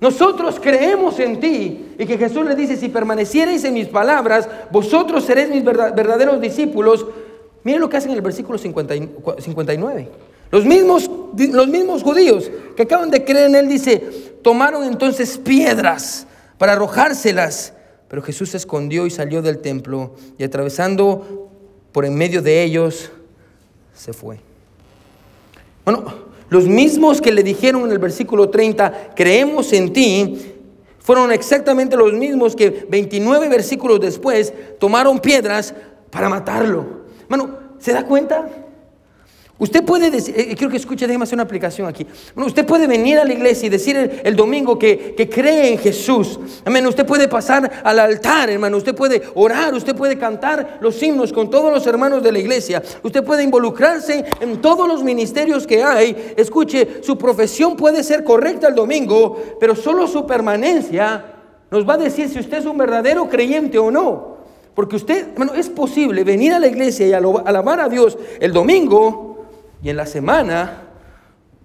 [0.00, 1.94] nosotros creemos en ti.
[1.96, 7.06] Y que Jesús le dice, si permaneciereis en mis palabras, vosotros seréis mis verdaderos discípulos.
[7.62, 10.08] Miren lo que hacen en el versículo 59.
[10.50, 13.98] Los mismos, los mismos judíos que acaban de creer en él, dice,
[14.42, 16.26] tomaron entonces piedras
[16.58, 17.74] para arrojárselas.
[18.10, 21.48] Pero Jesús se escondió y salió del templo y atravesando
[21.92, 23.12] por en medio de ellos,
[23.94, 24.40] se fue.
[25.84, 26.04] Bueno,
[26.48, 30.54] los mismos que le dijeron en el versículo 30, creemos en ti,
[30.98, 35.72] fueron exactamente los mismos que 29 versículos después tomaron piedras
[36.10, 37.04] para matarlo.
[37.28, 38.50] Bueno, ¿se da cuenta?
[39.60, 42.06] Usted puede decir, eh, quiero que escuche, déjeme hacer una aplicación aquí.
[42.34, 45.78] Bueno, usted puede venir a la iglesia y decir el, domingo que, que, cree en
[45.78, 46.40] Jesús.
[46.64, 46.86] Amén.
[46.86, 48.78] Usted puede pasar al altar, hermano.
[48.78, 52.82] Usted puede orar, usted puede cantar los himnos con todos los hermanos de la iglesia.
[53.02, 56.32] Usted puede involucrarse en todos los ministerios que hay.
[56.38, 61.34] Escuche, su profesión puede ser correcta el domingo, pero solo su permanencia
[61.70, 64.38] nos va a decir si usted es un verdadero creyente o no.
[64.74, 69.29] Porque usted, hermano, es posible venir a la iglesia y alabar a Dios el domingo
[69.82, 70.82] y en la semana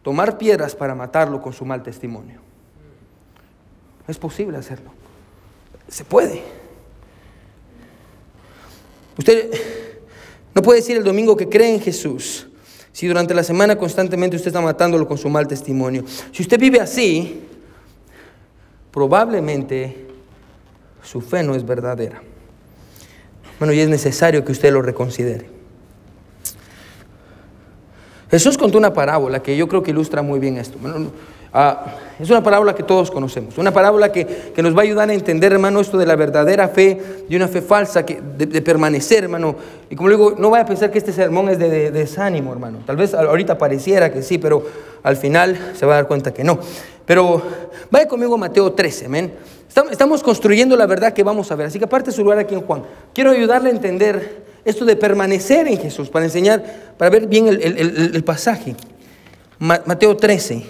[0.01, 2.39] tomar piedras para matarlo con su mal testimonio.
[4.07, 4.91] Es posible hacerlo.
[5.87, 6.43] Se puede.
[9.17, 9.51] Usted
[10.53, 12.47] no puede decir el domingo que cree en Jesús
[12.91, 16.05] si durante la semana constantemente usted está matándolo con su mal testimonio.
[16.31, 17.41] Si usted vive así,
[18.89, 20.07] probablemente
[21.03, 22.21] su fe no es verdadera.
[23.59, 25.54] Bueno, y es necesario que usted lo reconsidere.
[28.35, 30.77] Jesús contó una parábola que yo creo que ilustra muy bien esto.
[31.53, 31.85] Ah,
[32.19, 35.53] es una parábola que todos conocemos, una parábola que, nos va a ayudar a entender,
[35.53, 39.55] hermano, esto de la verdadera fe, de una fe falsa, que, de, permanecer, hermano.
[39.89, 42.79] Y como digo, no vaya a pensar que este sermón es de, desánimo, hermano.
[42.85, 44.65] Tal vez ahorita pareciera que sí, pero
[45.01, 46.59] al final se va a dar cuenta que no.
[47.05, 47.41] Pero
[47.89, 49.33] vaya conmigo Mateo 13, amén.
[49.91, 51.67] Estamos construyendo la verdad que vamos a ver.
[51.67, 55.67] Así que aparte su lugar aquí en Juan, quiero ayudarle a entender esto de permanecer
[55.67, 56.63] en Jesús, para enseñar,
[56.97, 58.75] para ver bien el, pasaje.
[59.59, 60.65] Mateo 13.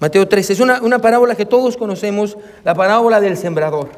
[0.00, 0.52] Mateo 13.
[0.52, 3.88] Es una, una, parábola que todos conocemos, la parábola del sembrador.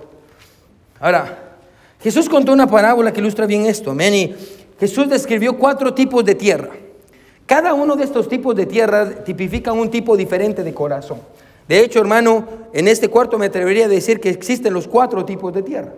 [1.01, 1.57] Ahora,
[2.01, 3.90] Jesús contó una parábola que ilustra bien esto.
[3.90, 4.37] Amén.
[4.79, 6.71] Jesús describió cuatro tipos de tierra.
[7.47, 11.21] Cada uno de estos tipos de tierra tipifica un tipo diferente de corazón.
[11.66, 15.55] De hecho, hermano, en este cuarto me atrevería a decir que existen los cuatro tipos
[15.55, 15.92] de tierra.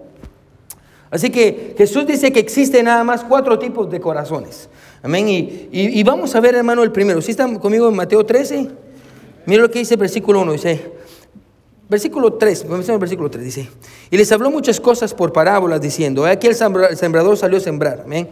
[1.10, 4.68] Así que Jesús dice que existen nada más cuatro tipos de corazones.
[5.02, 5.26] Amén.
[5.28, 7.22] Y, vamos a ver, hermano, el primero.
[7.22, 8.68] Si están conmigo en Mateo 13,
[9.46, 10.52] mira lo que dice el versículo 1.
[10.52, 10.92] Dice,
[11.88, 13.44] versículo 3, vamos a el versículo 3.
[13.44, 13.68] Dice,
[14.10, 18.02] y les habló muchas cosas por parábolas diciendo, aquí el sembrador salió a sembrar.
[18.04, 18.28] Amén.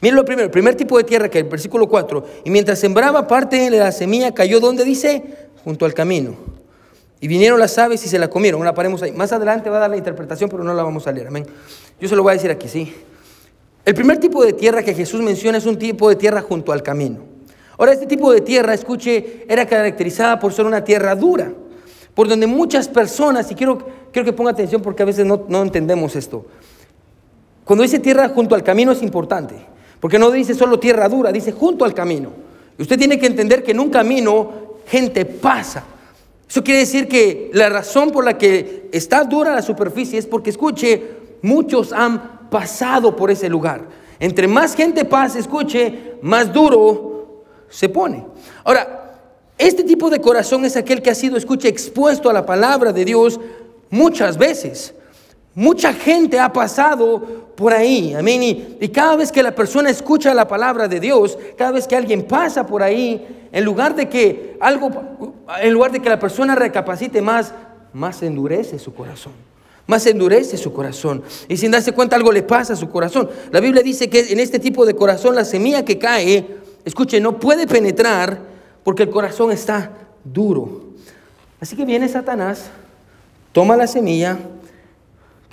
[0.00, 2.24] Mira lo primero, el primer tipo de tierra que el versículo 4.
[2.44, 5.22] Y mientras sembraba parte de la semilla cayó donde dice,
[5.64, 6.53] junto al camino.
[7.24, 8.62] Y vinieron las aves y se la comieron.
[8.62, 9.10] la paremos ahí.
[9.10, 11.28] Más adelante va a dar la interpretación, pero no la vamos a leer.
[11.28, 11.46] Amén.
[11.98, 12.94] Yo se lo voy a decir aquí, sí.
[13.82, 16.82] El primer tipo de tierra que Jesús menciona es un tipo de tierra junto al
[16.82, 17.20] camino.
[17.78, 21.50] Ahora, este tipo de tierra, escuche, era caracterizada por ser una tierra dura,
[22.12, 23.78] por donde muchas personas, y quiero,
[24.12, 26.44] quiero que ponga atención porque a veces no, no entendemos esto,
[27.64, 29.54] cuando dice tierra junto al camino es importante,
[29.98, 32.32] porque no dice solo tierra dura, dice junto al camino.
[32.76, 35.84] Y usted tiene que entender que en un camino gente pasa.
[36.48, 40.50] Eso quiere decir que la razón por la que está dura la superficie es porque,
[40.50, 41.02] escuche,
[41.42, 43.88] muchos han pasado por ese lugar.
[44.20, 48.24] Entre más gente pasa, escuche, más duro se pone.
[48.62, 49.20] Ahora,
[49.58, 53.04] este tipo de corazón es aquel que ha sido, escuche, expuesto a la palabra de
[53.04, 53.40] Dios
[53.90, 54.94] muchas veces.
[55.54, 57.20] Mucha gente ha pasado
[57.54, 58.42] por ahí, amén.
[58.42, 62.24] Y, cada vez que la persona escucha la palabra de Dios, cada vez que alguien
[62.24, 64.90] pasa por ahí, en lugar de que algo,
[65.60, 67.54] en lugar de que la persona recapacite más,
[67.92, 69.32] más endurece su corazón.
[69.86, 71.22] Más endurece su corazón.
[71.46, 73.30] Y sin darse cuenta algo le pasa a su corazón.
[73.52, 77.38] La Biblia dice que en este tipo de corazón la semilla que cae, escuche, no
[77.38, 78.40] puede penetrar
[78.82, 79.92] porque el corazón está
[80.24, 80.82] duro.
[81.60, 82.70] Así que viene Satanás,
[83.52, 84.38] toma la semilla,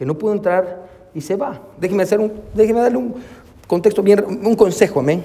[0.02, 1.62] que no pudo entrar y se va.
[1.80, 3.14] Déjeme, hacer un, déjeme darle un
[3.68, 5.24] contexto bien, un consejo, amén.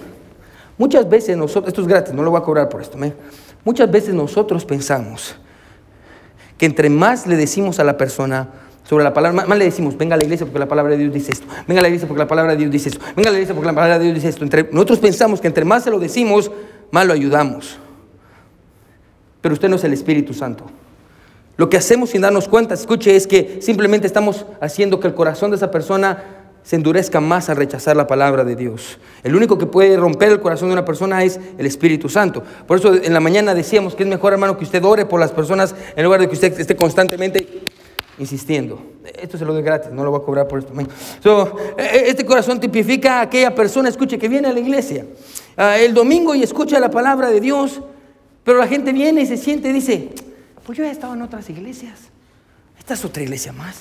[0.76, 3.14] Muchas veces nosotros, esto es gratis, no lo voy a cobrar por esto, amén.
[3.64, 5.34] Muchas veces nosotros pensamos
[6.58, 8.50] que entre más le decimos a la persona
[8.84, 11.14] sobre la palabra, más, le decimos, venga a la iglesia porque la palabra de Dios
[11.14, 13.32] dice esto, venga a la iglesia porque la palabra de Dios dice esto, venga a
[13.32, 14.44] la iglesia porque la palabra de Dios dice esto.
[14.44, 16.50] Entre, nosotros pensamos que entre más se lo decimos,
[16.90, 17.78] más lo ayudamos.
[19.40, 20.66] Pero usted no es el Espíritu Santo.
[21.56, 25.50] Lo que hacemos sin darnos cuenta, escuche, es que simplemente estamos haciendo que el corazón
[25.50, 28.98] de esa persona se endurezca más a rechazar la palabra de Dios.
[29.22, 32.42] El único que puede romper el corazón de una persona es el Espíritu Santo.
[32.66, 35.30] Por eso en la mañana decíamos que es mejor, hermano, que usted ore por las
[35.30, 37.62] personas en lugar de que usted esté constantemente
[38.18, 38.80] insistiendo.
[39.16, 40.72] Esto se lo doy gratis, no lo voy a cobrar por esto.
[40.76, 45.06] E, e, este corazón tipifica a aquella persona, escuche, que viene a la iglesia
[45.56, 47.80] ah, el domingo y escucha la palabra de Dios,
[48.42, 50.08] pero la gente viene y se siente y dice,
[50.66, 52.10] pues yo he estado en otras iglesias.
[52.76, 53.76] Esta es otra iglesia más.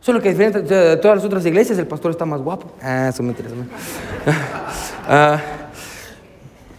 [0.00, 2.72] Solo que diferente de todas las otras iglesias, el pastor está más guapo.
[2.82, 3.54] Ah, eso me interesa.
[5.06, 5.38] Ah,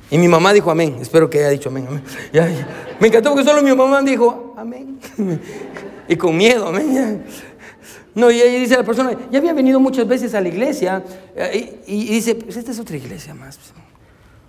[0.09, 0.97] y mi mamá dijo amén.
[0.99, 1.87] Espero que haya dicho amén.
[1.87, 2.65] amén.
[2.99, 4.99] Me encantó porque solo mi mamá dijo amén.
[6.07, 7.23] y con miedo, amén.
[8.15, 11.03] No, y ahí dice la persona, ya había venido muchas veces a la iglesia
[11.35, 13.59] eh, y, dice, pues esta es otra iglesia más.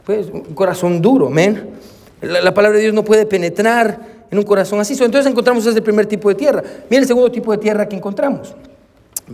[0.07, 1.68] Pues un corazón duro, amén.
[2.22, 4.93] La, la palabra de Dios no puede penetrar en un corazón así.
[4.93, 6.62] Entonces encontramos ese primer tipo de tierra.
[6.91, 8.55] Mira el segundo tipo de tierra que encontramos.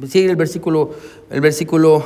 [0.09, 0.90] Sigue el versículo,
[1.31, 2.05] el versículo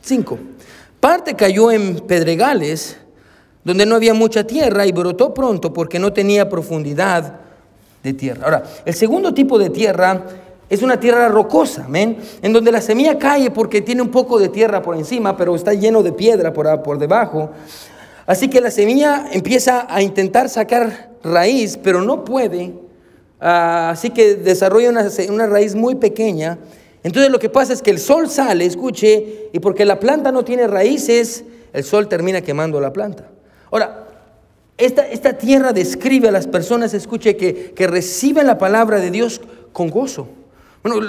[0.00, 0.38] 5.
[0.38, 0.54] Ah,
[1.00, 2.96] Parte cayó en pedregales
[3.64, 7.40] donde no había mucha tierra y brotó pronto porque no tenía profundidad
[8.02, 8.44] de tierra.
[8.44, 10.22] Ahora, el segundo tipo de tierra
[10.68, 12.18] es una tierra rocosa, ¿men?
[12.42, 15.72] en donde la semilla cae porque tiene un poco de tierra por encima, pero está
[15.74, 17.50] lleno de piedra por, por debajo.
[18.26, 22.74] Así que la semilla empieza a intentar sacar raíz, pero no puede.
[23.40, 26.58] Ah, así que desarrolla una, raíz muy pequeña.
[27.02, 30.44] Entonces lo que pasa es que el sol sale, escuche, y porque la planta no
[30.44, 33.28] tiene raíces, el sol termina quemando la planta.
[33.70, 34.08] Ahora,
[34.78, 39.40] esta, esta tierra describe a las personas, escuche, que, que reciben la palabra de Dios
[39.72, 40.28] con gozo.
[40.82, 41.00] Bueno,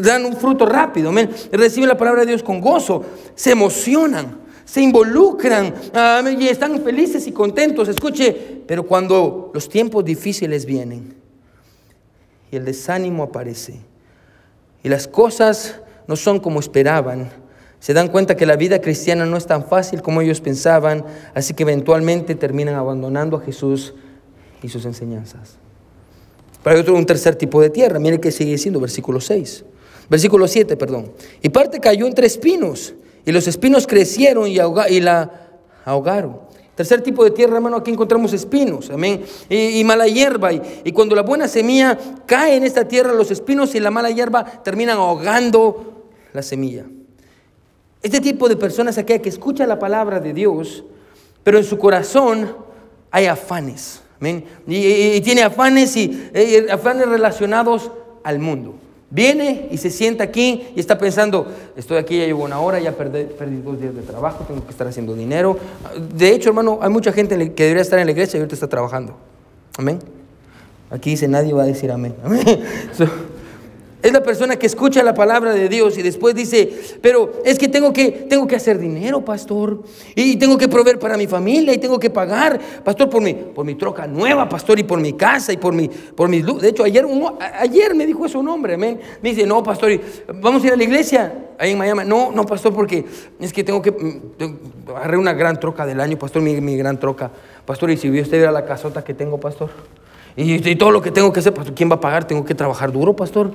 [0.00, 1.10] dan un fruto rápido,
[1.52, 3.02] reciben la palabra de Dios con gozo,
[3.34, 5.72] se emocionan se involucran
[6.38, 7.88] y están felices y contentos.
[7.88, 11.14] Escuche, pero cuando los tiempos difíciles vienen
[12.50, 13.76] y el desánimo aparece
[14.82, 17.30] y las cosas no son como esperaban,
[17.80, 21.02] se dan cuenta que la vida cristiana no es tan fácil como ellos pensaban,
[21.32, 23.94] así que eventualmente terminan abandonando a Jesús
[24.62, 25.56] y sus enseñanzas.
[26.62, 29.64] Pero hay otro, un tercer tipo de tierra, mire que sigue diciendo, versículo 6,
[30.10, 31.10] versículo 7, perdón.
[31.40, 32.94] Y parte cayó entre espinos
[33.28, 35.30] y los espinos crecieron y, y la
[35.84, 36.40] ahogaron.
[36.74, 40.50] Tercer tipo de tierra, hermano, aquí encontramos espinos, amén, y, mala hierba.
[40.50, 44.46] Y, cuando la buena semilla cae en esta tierra, los espinos y la mala hierba
[44.62, 46.86] terminan ahogando la semilla.
[48.02, 50.82] Este tipo de personas aquella que escucha la palabra de Dios,
[51.44, 52.56] pero en su corazón
[53.10, 56.30] hay afanes, amén, y, tiene afanes y
[56.70, 57.90] afanes relacionados
[58.24, 58.87] al mundo.
[59.10, 62.92] Viene y se sienta aquí y está pensando, estoy aquí, ya llevo una hora, ya
[62.92, 63.24] perdí,
[63.64, 65.56] dos días de trabajo, tengo que estar haciendo dinero.
[66.14, 68.68] De hecho, hermano, hay mucha gente que debería estar en la iglesia y ahorita está
[68.68, 69.16] trabajando.
[69.78, 69.98] Amén.
[70.90, 72.14] Aquí dice, nadie va a decir amén.
[74.08, 77.68] Es la persona que escucha la palabra de Dios y después dice, pero es que
[77.68, 79.82] tengo que, tengo que hacer dinero, pastor,
[80.14, 83.66] y tengo que proveer para mi familia y tengo que pagar, pastor, por mi, por
[83.66, 86.46] mi troca nueva, pastor, y por mi casa y por mi, por mis.
[86.46, 87.04] De hecho, ayer,
[87.60, 88.98] ayer me dijo eso un hombre, amén.
[89.20, 90.00] Me dice, no, pastor,
[90.36, 92.04] vamos a ir a la iglesia ahí en Miami.
[92.06, 93.04] No, no, pastor, porque
[93.38, 96.98] es que tengo que mm, agarré una gran troca del año, pastor, mi, mi gran
[96.98, 97.30] troca.
[97.66, 99.68] Pastor, y si usted a la casota que tengo, pastor.
[100.34, 102.24] Y, todo lo que tengo que hacer, pastor, ¿quién va a pagar?
[102.24, 103.52] Tengo que trabajar duro, pastor.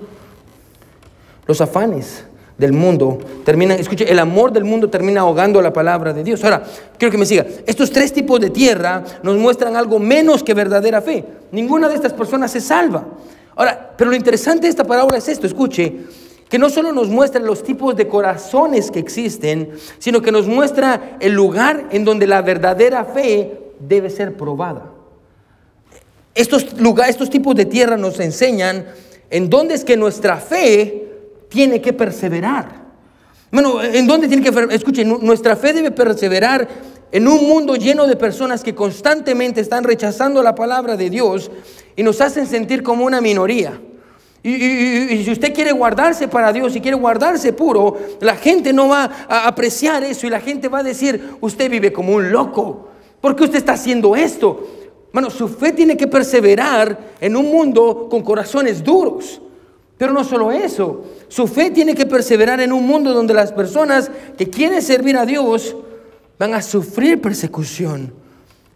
[1.46, 2.26] Los afanes
[2.58, 6.44] del mundo terminan, escuche, el amor del mundo termina ahogando la palabra de Dios.
[6.44, 6.64] Ahora,
[6.98, 7.46] quiero que me siga.
[7.66, 11.26] Estos tres tipos de tierra nos muestran algo menos que verdadera fe.
[11.52, 13.06] Ninguna de estas personas se salva.
[13.56, 15.96] Ahora, pero lo interesante de esta parábola es esto, escuche,
[16.50, 21.18] que no solo nos muestra los tipos de corazones que existen, sino que nos muestra
[21.20, 24.92] el lugar en donde la verdadera fe debe ser probada.
[26.36, 28.86] Estos, lugares, estos tipos de tierra nos enseñan
[29.30, 31.03] en dónde es que nuestra fe
[31.54, 32.84] tiene que perseverar.
[33.52, 36.68] Bueno, ¿en dónde tiene que Escuchen, nuestra fe debe perseverar
[37.12, 41.52] en un mundo lleno de personas que constantemente están rechazando la palabra de Dios
[41.96, 43.80] y nos hacen sentir como una minoría.
[44.42, 49.10] Y, si usted quiere guardarse para Dios y quiere guardarse puro, la gente no va
[49.30, 52.90] a apreciar eso y la gente va a decir, usted vive como un loco.
[53.22, 54.68] ¿Por qué usted está haciendo esto?
[55.14, 59.40] Bueno, su fe tiene que perseverar en un mundo con corazones duros.
[60.04, 64.12] Pero no solo eso, su fe tiene que perseverar en un mundo donde las personas
[64.38, 65.78] que quieren servir a Dios
[66.38, 68.14] van a sufrir persecución.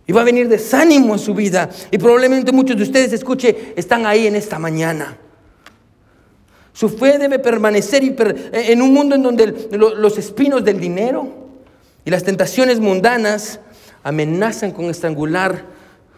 [0.06, 1.70] Y va a venir desánimo en su vida.
[1.92, 5.18] Y probablemente muchos de ustedes, escuche, están ahí en esta mañana.
[6.72, 8.04] Su fe debe permanecer
[8.54, 11.28] en un mundo en donde los espinos del dinero
[12.06, 13.60] y las tentaciones mundanas
[14.02, 15.66] amenazan con estrangular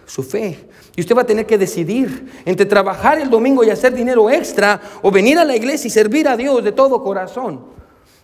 [0.10, 0.58] su fe.
[0.96, 4.82] Y usted va a tener que decidir entre trabajar el domingo y hacer dinero extra
[5.04, 7.62] o venir a la iglesia y servir a Dios de todo corazón.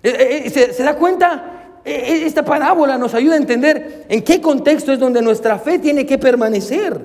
[0.01, 1.51] Eh, eh, eh, ¿Se, da cuenta?
[1.85, 6.17] Esta parábola nos ayuda a entender en qué contexto es donde nuestra fe tiene que
[6.17, 6.99] permanecer.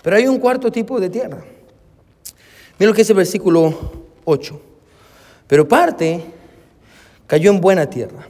[0.00, 1.42] Pero hay un cuarto tipo de tierra.
[2.78, 3.76] Mira lo que es el versículo
[4.24, 4.60] 8.
[5.48, 6.22] Pero parte
[7.26, 8.28] cayó en buena tierra.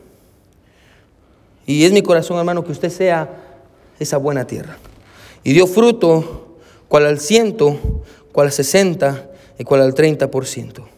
[1.67, 3.48] Y es mi corazón, hermano, que usted sea
[3.99, 4.79] esa buena tierra.
[5.45, 6.57] Y dio fruto,
[6.89, 10.89] cual al ciento, cual al sesenta y cual al treinta por ciento.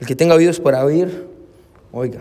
[0.00, 1.26] El que tenga oídos para oír,
[1.92, 2.20] oiga.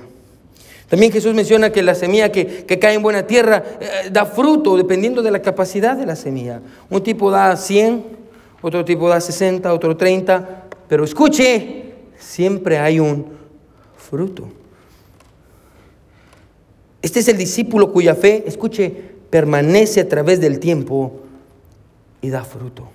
[0.89, 5.21] También Jesús menciona que la semilla que, cae en buena tierra eh, da fruto dependiendo
[5.21, 6.61] de la capacidad de la semilla.
[6.89, 8.03] Un tipo da 100,
[8.61, 13.27] otro tipo da 60, otro 30, pero escuche, siempre hay un
[13.97, 14.49] fruto.
[17.01, 21.19] Este es el discípulo cuya fe, escuche, permanece a través del tiempo
[22.21, 22.89] y da fruto.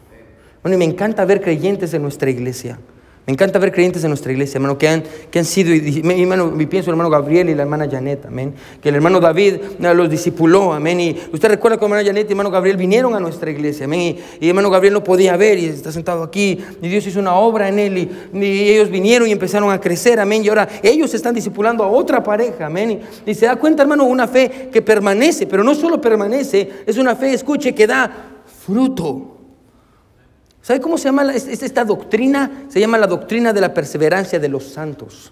[0.62, 2.78] Bueno, y me encanta ver creyentes en nuestra iglesia
[3.26, 6.52] me encanta ver creyentes en nuestra iglesia, hermano, que han, que han sido, mi hermano,
[6.68, 8.52] pienso el hermano Gabriel y la hermana Janet, amén.
[8.82, 11.00] Que el hermano David los discipuló, amén.
[11.00, 14.18] Y usted recuerda que hermana Janet y hermano Gabriel vinieron a nuestra iglesia, amén.
[14.38, 16.62] Y, el hermano Gabriel no podía ver y está sentado aquí.
[16.82, 20.44] Y Dios hizo una obra en él y, ellos vinieron y empezaron a crecer, amén.
[20.44, 23.00] Y ahora ellos están discipulando a otra pareja, amén.
[23.24, 27.16] Y, se da cuenta, hermano, una fe que permanece, pero no solo permanece, es una
[27.16, 28.34] fe, escuche, que da
[28.66, 29.33] fruto.
[30.64, 32.64] ¿Sabe cómo se llama esta doctrina?
[32.70, 35.30] Se llama la doctrina de la perseverancia de los santos.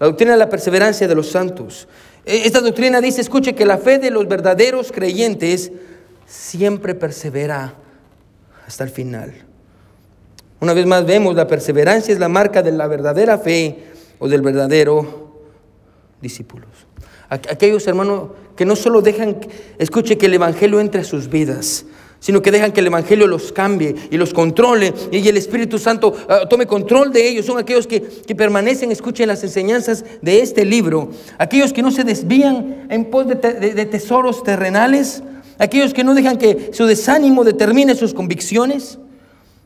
[0.00, 1.86] La doctrina de la perseverancia de los santos.
[2.24, 5.70] E, esta doctrina dice, escuche, que la fe de los verdaderos creyentes
[6.26, 7.74] siempre persevera
[8.66, 9.32] hasta el final.
[10.58, 13.78] Una vez más vemos, la perseverancia es la marca de la verdadera fe
[14.18, 15.38] o del verdadero
[16.20, 16.70] discípulos.
[17.28, 19.36] Aquellos hermanos que no solo dejan,
[19.78, 21.86] escuche, que el Evangelio entre a sus vidas,
[22.24, 26.14] sino que dejan que el Evangelio los cambie y los controle y el Espíritu Santo
[26.26, 27.44] ah, tome control de ellos.
[27.44, 28.00] Son aquellos que,
[28.34, 33.36] permanecen, escuchen las enseñanzas de este libro, aquellos que no se desvían en pos de,
[33.84, 35.22] tesoros terrenales,
[35.58, 38.98] aquellos que no dejan que su desánimo determine sus convicciones.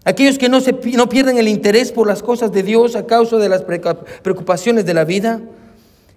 [0.03, 3.37] Aquellos que no, se, no pierden el interés por las cosas de Dios a causa
[3.37, 5.41] de las preocupaciones de la vida.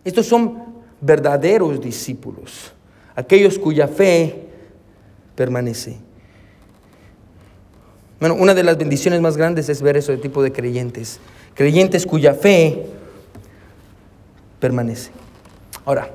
[0.03, 0.57] Estos son
[1.01, 2.71] verdaderos discípulos,
[3.15, 4.47] aquellos cuya fe
[5.35, 6.10] permanece.
[8.21, 11.19] Bueno, una de las bendiciones más grandes es ver ese tipo de creyentes.
[11.55, 12.85] Creyentes cuya fe
[14.59, 15.09] permanece.
[15.85, 16.07] Ahora,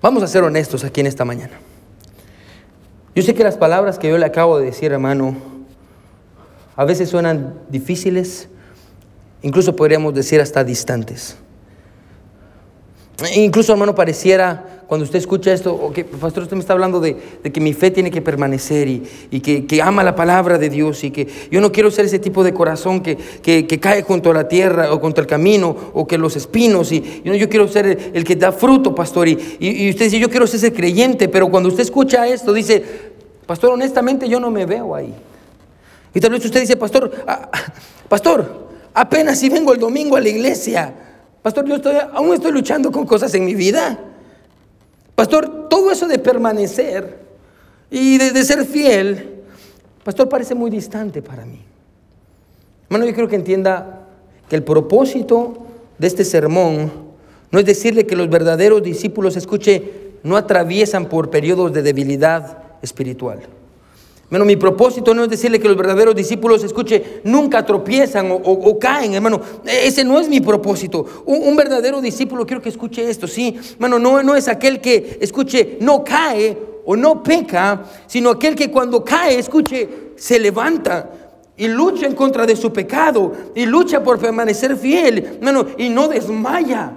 [0.00, 1.54] vamos a ser honestos aquí en esta mañana.
[3.12, 5.36] Yo sé que las palabras que yo le acabo de decir, hermano,
[6.76, 8.48] a veces suenan difíciles,
[9.42, 11.36] incluso podríamos decir hasta distantes.
[13.34, 17.16] Incluso, hermano, pareciera, cuando usted escucha esto, o que, pastor, usted me está hablando de,
[17.50, 19.00] que mi fe tiene que permanecer y,
[19.40, 22.52] que, ama la palabra de Dios y que yo no quiero ser ese tipo de
[22.52, 23.16] corazón que,
[23.80, 27.48] cae junto a la tierra o contra el camino o que los espinos y, yo
[27.48, 29.28] quiero ser el, que da fruto, pastor.
[29.28, 32.84] Y, y, usted dice, yo quiero ser ese creyente, pero cuando usted escucha esto, dice,
[33.46, 35.14] pastor, honestamente yo no me veo ahí.
[36.12, 37.50] Y tal vez usted dice, pastor, ah,
[38.10, 41.05] pastor, apenas si vengo el domingo a la iglesia.
[41.46, 44.00] Pastor, yo estoy, aún estoy luchando con cosas en mi vida.
[45.14, 47.20] Pastor, todo eso de permanecer
[47.88, 49.44] y de, ser fiel,
[50.02, 51.60] pastor, parece muy distante para mí.
[52.90, 54.08] Hermano, yo quiero que entienda
[54.48, 55.68] que el propósito
[55.98, 56.90] de este sermón
[57.52, 63.38] no es decirle que los verdaderos discípulos, escuche, no atraviesan por periodos de debilidad espiritual.
[64.26, 69.14] Hermano, mi propósito no es decirle que los verdaderos discípulos, escuche, nunca tropiezan o, caen,
[69.14, 69.40] hermano.
[69.64, 71.06] Ese no es mi propósito.
[71.26, 73.56] Un, verdadero discípulo, quiero que escuche esto, sí.
[73.74, 78.68] Hermano, no, no es aquel que, escuche, no cae o no peca, sino aquel que
[78.68, 81.08] cuando cae, escuche, se levanta
[81.56, 86.08] y lucha en contra de su pecado y lucha por permanecer fiel, hermano, y no
[86.08, 86.92] desmaya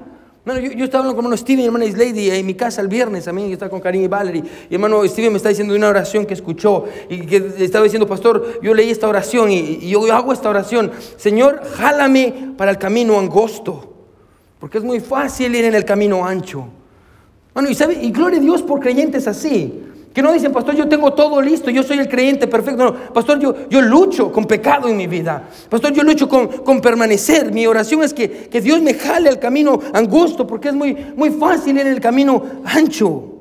[0.58, 3.48] yo, estaba hablando con hermano Steven y hermana Lady en mi casa el viernes también,
[3.48, 4.44] yo estaba con Karim y Valerie.
[4.70, 8.60] Y hermano Steven me está diciendo una oración que escuchó y que estaba diciendo, pastor,
[8.62, 10.92] yo leí esta oración y, yo hago esta oración.
[11.18, 13.94] Señor, jálame para el camino angosto,
[14.60, 16.68] porque es muy fácil ir en el camino ancho.
[17.54, 19.89] Bueno, y, sabe, y gloria a Dios por creyentes así.
[20.14, 22.84] Que no dicen, pastor, yo tengo todo listo, yo soy el creyente perfecto.
[22.84, 25.50] No, pastor, yo, yo lucho con pecado en mi vida.
[25.70, 27.52] Pastor, yo lucho con, con permanecer.
[27.52, 31.30] Mi oración es que, que, Dios me jale al camino angosto, porque es muy, muy
[31.30, 33.36] fácil en el camino ancho.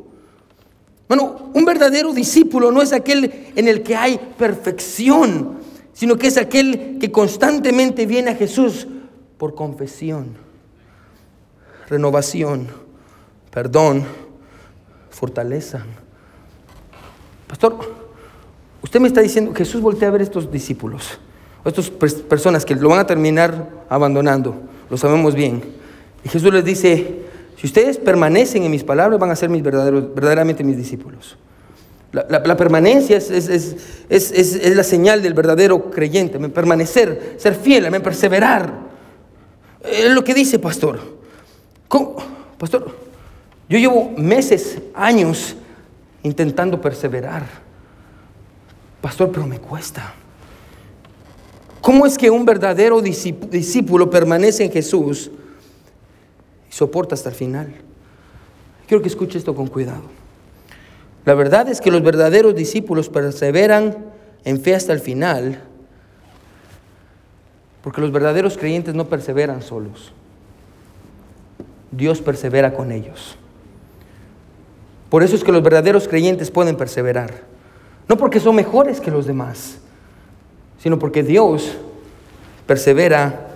[1.09, 5.61] Bueno, un verdadero discípulo no es aquel en el que hay perfección,
[5.95, 8.87] sino que es aquel que constantemente viene a Jesús
[9.39, 10.37] por confesión,
[11.89, 12.69] renovación,
[13.51, 14.05] perdón,
[15.09, 15.87] fortaleza
[17.49, 17.77] Pastor,
[18.83, 21.19] usted me está diciendo, Jesús voltea a ver estos discípulos,
[21.65, 24.55] estas personas que lo van a terminar abandonando,
[24.89, 25.63] lo sabemos bien.
[26.25, 27.23] Y Jesús les dice,
[27.57, 31.37] si ustedes permanecen en mis palabras, van a ser mis verdaderos, verdaderamente mis discípulos.
[32.13, 33.31] La, permanencia es,
[34.09, 38.73] es, la señal del verdadero creyente, permanecer, ser fiel, perseverar.
[39.83, 41.01] Es lo que dice, pastor.
[42.59, 42.95] Pastor,
[43.69, 45.55] yo llevo meses, años
[46.23, 47.45] intentando perseverar.
[49.01, 50.15] Pastor, pero me cuesta.
[51.81, 55.31] ¿Cómo es que un verdadero discípulo permanece en Jesús
[56.69, 57.75] y soporta hasta el final?
[58.87, 60.03] Quiero que escuche esto con cuidado.
[61.25, 64.07] La verdad es que los verdaderos discípulos perseveran
[64.45, 65.63] en fe hasta el final,
[67.83, 70.13] porque los verdaderos creyentes no perseveran solos.
[71.91, 73.37] Dios persevera con ellos.
[75.09, 77.43] Por eso es que los verdaderos creyentes pueden perseverar.
[78.09, 79.79] No porque son mejores que los demás,
[80.83, 81.73] sino porque Dios
[82.67, 83.49] persevera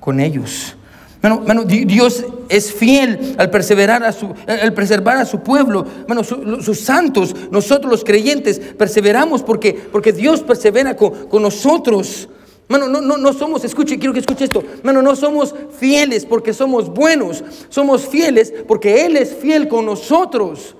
[0.00, 0.74] con ellos.
[1.20, 5.84] Bueno, Dios es fiel al perseverar a su, al preservar a su pueblo.
[6.06, 12.28] Bueno, sus santos, nosotros los creyentes, perseveramos porque, porque Dios persevera con, con nosotros.
[12.68, 14.62] Mano, no, no, no somos, escuche, quiero que escuche esto.
[14.82, 17.42] Mano, no somos fieles porque somos buenos.
[17.70, 20.76] Somos fieles porque Él es fiel con nosotros.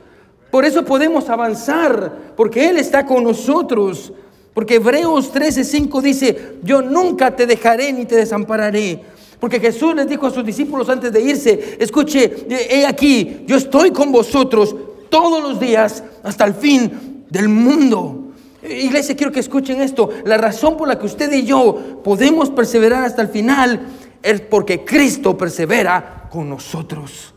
[0.50, 4.12] Por eso podemos avanzar, porque Él está con nosotros.
[4.52, 9.00] Porque Hebreos 13:5 dice, yo nunca te dejaré ni te desampararé.
[9.40, 13.92] Porque Jesús les dijo a sus discípulos antes de irse, escuche, he aquí, yo estoy
[13.92, 14.74] con vosotros
[15.08, 18.27] todos los días hasta el fin del mundo.
[18.62, 20.10] Iglesia, quiero que escuchen esto.
[20.24, 23.80] La razón por la que usted y yo podemos perseverar hasta el final
[24.22, 27.34] es porque Cristo persevera con nosotros.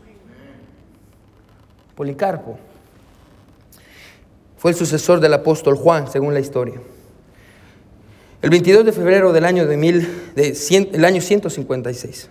[1.94, 2.58] Policarpo
[4.56, 6.80] fue el sucesor del apóstol Juan, según la historia.
[8.40, 10.56] El 22 de febrero del año, de mil, de
[10.92, 12.28] el año 156,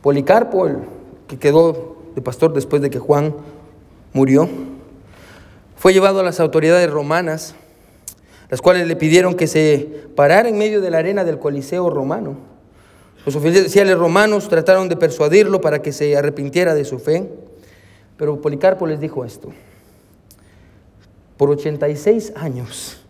[0.00, 0.78] Policarpo, el
[1.26, 3.34] que quedó de pastor después de que Juan
[4.12, 4.48] murió,
[5.76, 7.56] fue llevado a las autoridades romanas
[8.48, 12.36] las cuales le pidieron que se parara en medio de la arena del Coliseo romano.
[13.24, 17.28] Los oficiales romanos trataron de persuadirlo para que se arrepintiera de su fe,
[18.16, 19.50] pero Policarpo les dijo esto,
[21.36, 23.00] por 86 años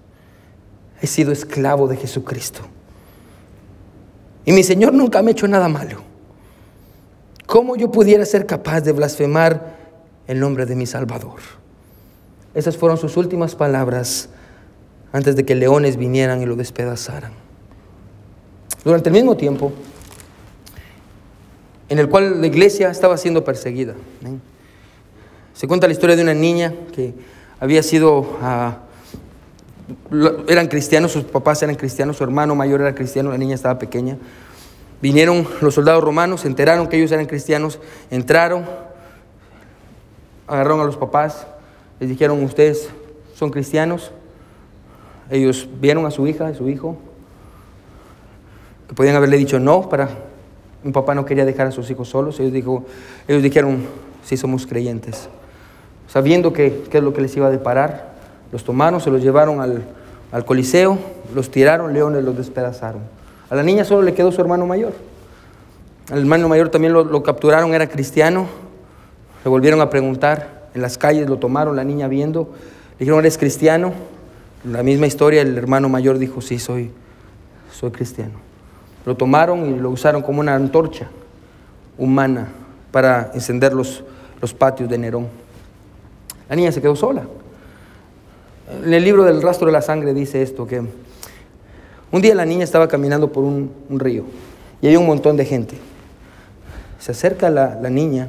[1.01, 2.61] he sido esclavo de Jesucristo
[4.45, 6.03] y mi Señor nunca me ha hecho nada malo.
[7.47, 9.77] ¿Cómo yo pudiera ser capaz de blasfemar
[10.27, 11.41] el nombre de mi Salvador?
[12.55, 14.29] Esas fueron sus últimas palabras
[15.15, 17.31] antes de que leones vinieran y lo despedazaran.
[18.85, 19.73] Durante el mismo tiempo,
[21.89, 23.95] en el cual la iglesia estaba siendo perseguida.
[25.55, 27.15] Se cuenta la historia de una niña que
[27.61, 28.79] había sido, ah,
[30.49, 34.19] eran cristianos, sus papás eran cristianos, su hermano mayor era cristiano, la niña estaba pequeña.
[35.01, 37.79] Vinieron los soldados romanos, se enteraron que ellos eran cristianos,
[38.11, 38.65] entraron,
[40.49, 41.47] agarraron a los papás,
[42.01, 42.89] les dijeron, ustedes
[43.37, 44.11] son cristianos.
[45.31, 46.97] Ellos vieron a su hija, a su hijo,
[48.89, 50.09] que podían haberle dicho no para
[50.85, 52.39] un papá no quería dejar a sus hijos solos.
[52.39, 52.85] Ellos, dijo,
[53.27, 53.85] ellos dijeron,
[54.23, 55.29] sí somos creyentes.
[56.09, 58.13] Sabiendo que qué es lo que les iba a deparar,
[58.53, 59.83] los tomaron, se los llevaron al,
[60.31, 60.99] al coliseo,
[61.35, 63.01] los tiraron, leones los despedazaron.
[63.49, 64.93] A la niña solo le quedó su hermano mayor.
[66.11, 68.47] Al hermano mayor también lo, lo capturaron, era cristiano.
[69.43, 72.51] Le volvieron a preguntar en las calles, lo tomaron, la niña viendo.
[72.93, 73.93] Le dijeron, ¿eres cristiano?
[74.65, 76.91] La misma historia, el hermano mayor dijo, sí, soy,
[77.71, 78.33] soy cristiano.
[79.05, 81.09] Lo tomaron y lo usaron como una antorcha
[81.99, 82.49] humana
[82.91, 84.03] para encender los,
[84.41, 85.29] los patios de Nerón.
[86.49, 87.25] La niña se quedó sola.
[88.83, 90.83] En el libro del rastro de la sangre dice esto, que
[92.11, 94.25] un día la niña estaba caminando por un, río
[94.81, 95.77] y había un montón de gente.
[96.99, 98.29] Se acerca la, la, niña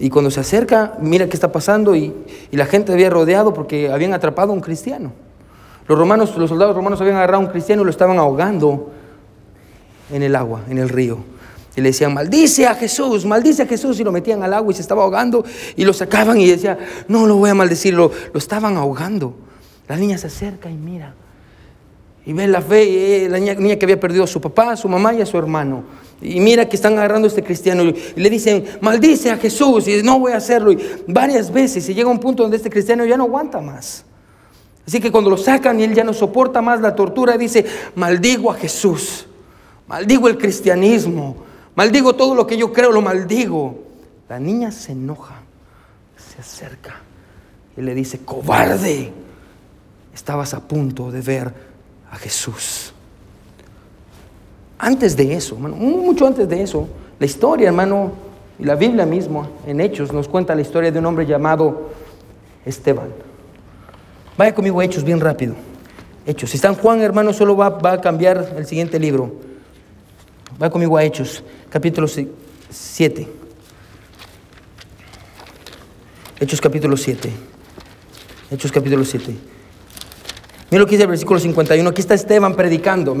[0.00, 2.12] y cuando se acerca, mira qué está pasando y,
[2.50, 5.12] y la gente había rodeado porque habían atrapado a un cristiano.
[5.88, 8.92] Los romanos, los soldados romanos habían agarrado a un cristiano y lo estaban ahogando
[10.12, 11.18] en el agua, en el río.
[11.76, 13.98] Y le decían, maldice a Jesús, maldice a Jesús.
[14.00, 15.44] Y lo metían al agua y se estaba ahogando.
[15.76, 16.76] Y lo sacaban y decía,
[17.06, 19.34] no lo voy a maldecir, lo, estaban ahogando.
[19.86, 21.14] La niña se acerca y mira.
[22.26, 24.76] Y ve la fe, eh, la niña, niña, que había perdido a su papá, a
[24.76, 25.84] su mamá y a su hermano.
[26.20, 29.88] Y mira que están agarrando a este cristiano y le dicen, maldice a Jesús.
[29.88, 30.72] Y no voy a hacerlo.
[30.72, 31.88] Y varias veces.
[31.88, 34.04] Y llega un punto donde este cristiano ya no aguanta más.
[34.88, 37.64] Así que cuando lo sacan y él ya no soporta más la tortura, dice,
[37.94, 39.28] maldigo a Jesús
[39.88, 41.36] maldigo el cristianismo,
[41.74, 43.82] maldigo todo lo que yo creo, lo maldigo.
[44.28, 45.36] La niña se enoja,
[46.16, 47.00] se acerca
[47.76, 49.10] y le dice, cobarde,
[50.14, 51.52] estabas a punto de ver
[52.10, 52.92] a Jesús.
[54.78, 56.86] Antes de eso, mucho antes de eso,
[57.18, 58.12] la historia, hermano,
[58.58, 61.90] y la Biblia mismo, en Hechos, nos cuenta la historia de un hombre llamado
[62.64, 63.08] Esteban.
[64.38, 65.56] Vaya conmigo a Hechos bien rápido.
[66.24, 66.50] Hechos.
[66.50, 69.34] Si en Juan, hermano, solo va, va a cambiar el siguiente libro.
[70.62, 73.28] Va conmigo a Hechos, capítulo 7.
[76.38, 77.32] Hechos capítulo 7.
[78.52, 79.57] Hechos capítulo 7.
[80.70, 81.88] Mira lo que dice el versículo 51.
[81.88, 83.16] Aquí está Esteban predicando.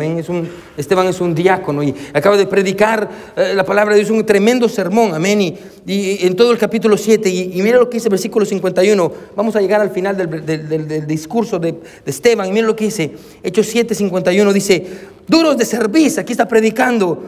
[0.76, 4.68] Esteban es un diácono y acaba de predicar eh, la palabra de Dios, un tremendo
[4.68, 5.14] sermón.
[5.14, 5.40] Amén.
[5.40, 7.26] Y, en todo el capítulo 7.
[7.30, 9.12] Y, mira lo que dice el versículo 51.
[9.34, 12.48] Vamos a llegar al final del, discurso de, de, Esteban.
[12.48, 13.12] Y mira lo que dice.
[13.42, 14.52] Hechos 7, 51.
[14.52, 14.86] Dice:
[15.26, 16.18] Duros de cerviz.
[16.18, 17.22] Aquí está predicando.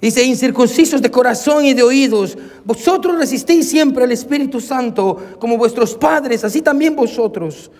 [0.00, 5.94] Dice, incircuncisos de corazón y de oídos, vosotros resistéis siempre al Espíritu Santo como vuestros
[5.94, 7.70] padres, así también vosotros.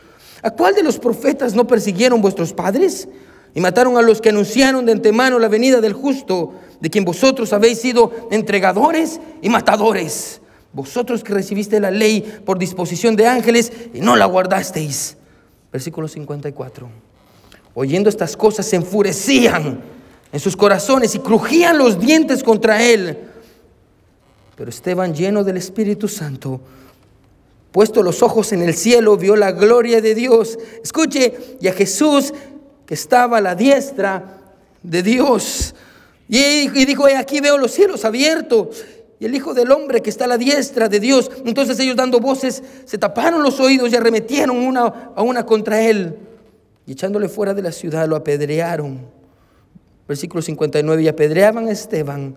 [0.44, 3.08] ¿A cuál de los profetas no persiguieron vuestros padres?
[3.54, 7.54] Y mataron a los que anunciaron de antemano la venida del justo, de quien vosotros
[7.54, 10.42] habéis sido entregadores y matadores.
[10.74, 15.16] Vosotros que recibiste la ley por disposición de ángeles y no la guardasteis.
[15.72, 16.90] Versículo 54.
[17.74, 19.80] Oyendo estas cosas se enfurecían
[20.30, 23.16] en sus corazones y crujían los dientes contra él.
[24.56, 26.60] Pero Esteban, lleno del Espíritu Santo,
[27.74, 30.56] puesto los ojos en el cielo, vio la gloria de Dios.
[30.80, 32.32] Escuche, y a Jesús
[32.86, 34.38] que estaba a la diestra
[34.80, 35.74] de Dios.
[36.28, 38.84] Y, dijo, aquí veo los cielos abiertos
[39.18, 41.28] y el Hijo del Hombre que está a la diestra de Dios.
[41.44, 46.16] Entonces ellos dando voces se taparon los oídos y arremetieron una a una contra él.
[46.86, 49.00] Y echándole fuera de la ciudad lo apedrearon.
[50.06, 52.36] Versículo 59, y apedreaban a Esteban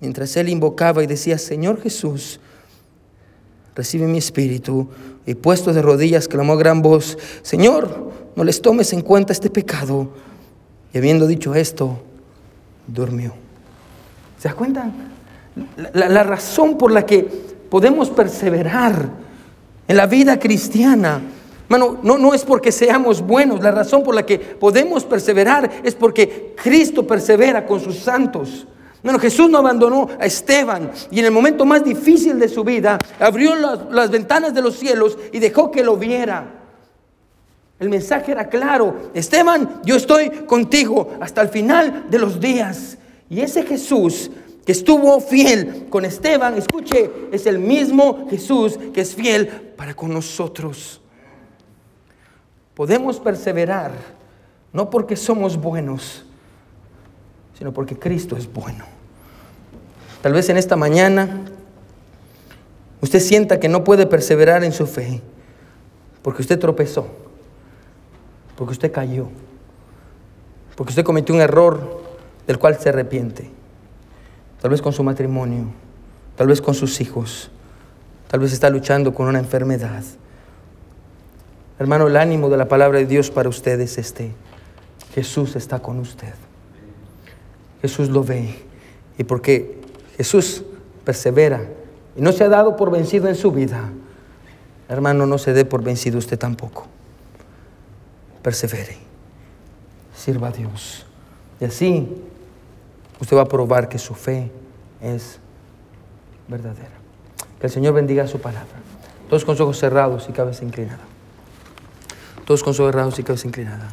[0.00, 2.40] mientras él invocaba y decía, Señor Jesús,
[3.80, 4.88] recibe mi espíritu.
[5.24, 9.48] Y puesto de rodillas, clamó a gran voz, Señor, no les tomes en cuenta este
[9.48, 10.10] pecado.
[10.92, 11.98] Y habiendo dicho esto,
[12.86, 13.32] durmió.
[14.38, 14.90] ¿Se da cuenta?
[15.94, 17.22] La, razón por la que
[17.70, 19.08] podemos perseverar
[19.88, 21.22] en la vida cristiana,
[21.68, 25.94] Mano, no, no es porque seamos buenos, la razón por la que podemos perseverar es
[25.94, 28.66] porque Cristo persevera con sus santos.
[29.02, 32.98] Bueno, Jesús no abandonó a Esteban y en el momento más difícil de su vida
[33.18, 36.56] abrió las, ventanas de los cielos y dejó que lo viera.
[37.78, 42.98] El mensaje era claro, Esteban, yo estoy contigo hasta el final de los días.
[43.30, 44.30] Y ese Jesús
[44.66, 49.46] que estuvo fiel con Esteban, escuche, es el mismo Jesús que es fiel
[49.76, 51.00] para con nosotros.
[52.74, 53.92] Podemos perseverar
[54.72, 56.24] no porque somos buenos,
[57.60, 58.86] sino porque Cristo es bueno.
[60.22, 61.42] Tal vez en esta mañana
[63.02, 65.20] usted sienta que no puede perseverar en su fe
[66.22, 67.06] porque usted tropezó,
[68.56, 69.28] porque usted cayó,
[70.74, 72.00] porque usted cometió un error
[72.46, 73.50] del cual se arrepiente.
[74.62, 75.66] Tal vez con su matrimonio,
[76.36, 77.50] tal vez con sus hijos,
[78.28, 80.02] tal vez está luchando con una enfermedad.
[81.78, 84.32] Hermano, el ánimo de la palabra de Dios para usted es este.
[85.12, 86.32] Jesús está con usted.
[87.82, 88.56] Jesús lo ve.
[89.18, 89.80] Y porque
[90.16, 90.62] Jesús
[91.04, 91.62] persevera
[92.16, 93.90] y no se ha dado por vencido en su vida,
[94.88, 96.86] hermano, no se dé por vencido usted tampoco.
[98.42, 98.96] Persevere.
[100.14, 101.06] Sirva a Dios.
[101.60, 102.08] Y así
[103.20, 104.50] usted va a probar que su fe
[105.00, 105.38] es
[106.48, 106.98] verdadera.
[107.60, 108.80] Que el Señor bendiga su palabra.
[109.28, 111.04] Todos con ojos cerrados y cabeza inclinada.
[112.44, 113.90] Todos con ojos cerrados y cabeza inclinada.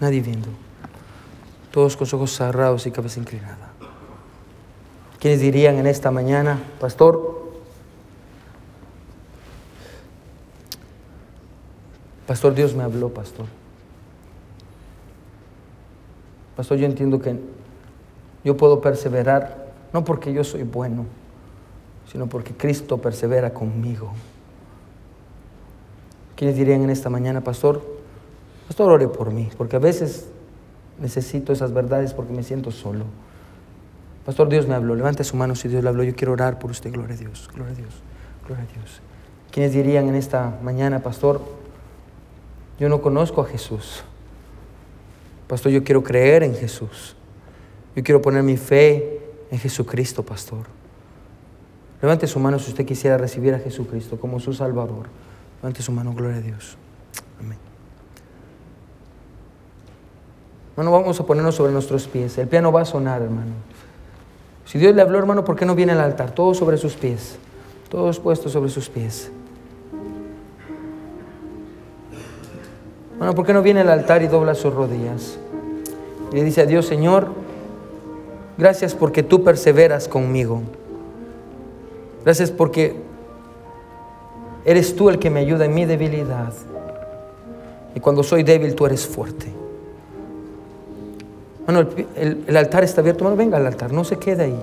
[0.00, 0.48] Nadie viendo.
[1.70, 3.70] Todos con ojos cerrados y cabeza inclinada.
[5.20, 7.44] ¿Quiénes dirían en esta mañana, pastor?
[12.26, 13.46] Pastor, Dios me habló, pastor.
[16.56, 17.38] Pastor, yo entiendo que
[18.44, 21.06] yo puedo perseverar, no porque yo soy bueno,
[22.10, 24.12] sino porque Cristo persevera conmigo.
[26.36, 27.93] ¿Quiénes dirían en esta mañana, pastor?
[28.66, 30.28] Pastor, ore por mí, porque a veces
[30.98, 33.04] necesito esas verdades porque me siento solo.
[34.24, 34.94] Pastor, Dios me habló.
[34.94, 36.02] Levante su mano si Dios le habló.
[36.02, 36.90] Yo quiero orar por usted.
[36.92, 37.94] Gloria a Dios, gloria a Dios,
[38.46, 39.00] gloria a Dios.
[39.50, 41.40] ¿Quiénes dirían en esta mañana, pastor?
[42.78, 44.02] Yo no conozco a Jesús.
[45.46, 47.14] Pastor, yo quiero creer en Jesús.
[47.94, 50.66] Yo quiero poner mi fe en Jesucristo, pastor.
[52.02, 55.06] Levante su mano si usted quisiera recibir a Jesucristo como su Salvador.
[55.62, 56.76] Levante su mano, gloria a Dios.
[57.38, 57.58] Amén.
[60.76, 62.36] Hermano, vamos a ponernos sobre nuestros pies.
[62.36, 63.52] El piano va a sonar, hermano.
[64.64, 66.32] Si Dios le habló, hermano, ¿por qué no viene al altar?
[66.32, 67.36] Todos sobre sus pies.
[67.88, 69.30] Todos puestos sobre sus pies.
[73.16, 75.38] Bueno, ¿por qué no viene al altar y dobla sus rodillas?
[76.32, 77.28] Y le dice a Dios, Señor,
[78.58, 80.62] gracias porque tú perseveras conmigo.
[82.24, 82.96] Gracias porque
[84.64, 86.52] eres tú el que me ayuda en mi debilidad.
[87.94, 89.63] Y cuando soy débil, tú eres fuerte.
[91.66, 93.24] Bueno, el, el, altar está abierto.
[93.24, 94.62] Bueno, venga al altar, no se quede ahí.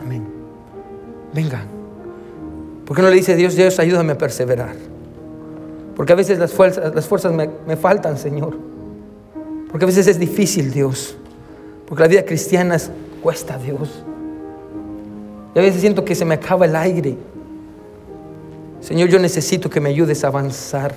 [0.00, 0.24] Amén.
[1.32, 1.64] Venga.
[2.84, 4.76] ¿Por qué no le dice Dios, Dios, ayúdame a perseverar?
[5.96, 8.56] Porque a veces las fuerzas, las fuerzas me, me faltan, Señor.
[9.70, 11.16] Porque a veces es difícil, Dios.
[11.86, 12.76] Porque la vida cristiana
[13.22, 14.04] cuesta, Dios.
[15.54, 17.16] Y a veces siento que se me acaba el aire.
[18.80, 20.94] Señor, yo necesito que me ayudes a avanzar.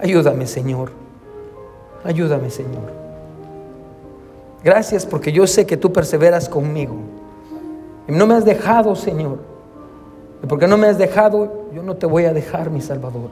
[0.00, 0.90] Ayúdame, Señor.
[2.04, 2.92] Ayúdame, Señor.
[4.62, 6.96] Gracias porque yo sé que tú perseveras conmigo.
[8.06, 9.38] Y no me has dejado, Señor.
[10.42, 13.30] Y porque no me has dejado, yo no te voy a dejar, mi Salvador.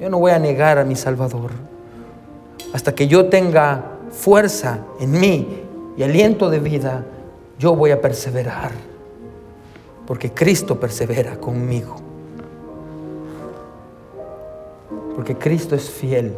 [0.00, 1.50] Yo no voy a negar a mi Salvador.
[2.72, 5.62] Hasta que yo tenga fuerza en mí
[5.96, 7.04] y aliento de vida,
[7.58, 8.70] yo voy a perseverar.
[10.06, 12.07] Porque Cristo persevera conmigo.
[15.18, 16.32] Porque Cristo es fiel.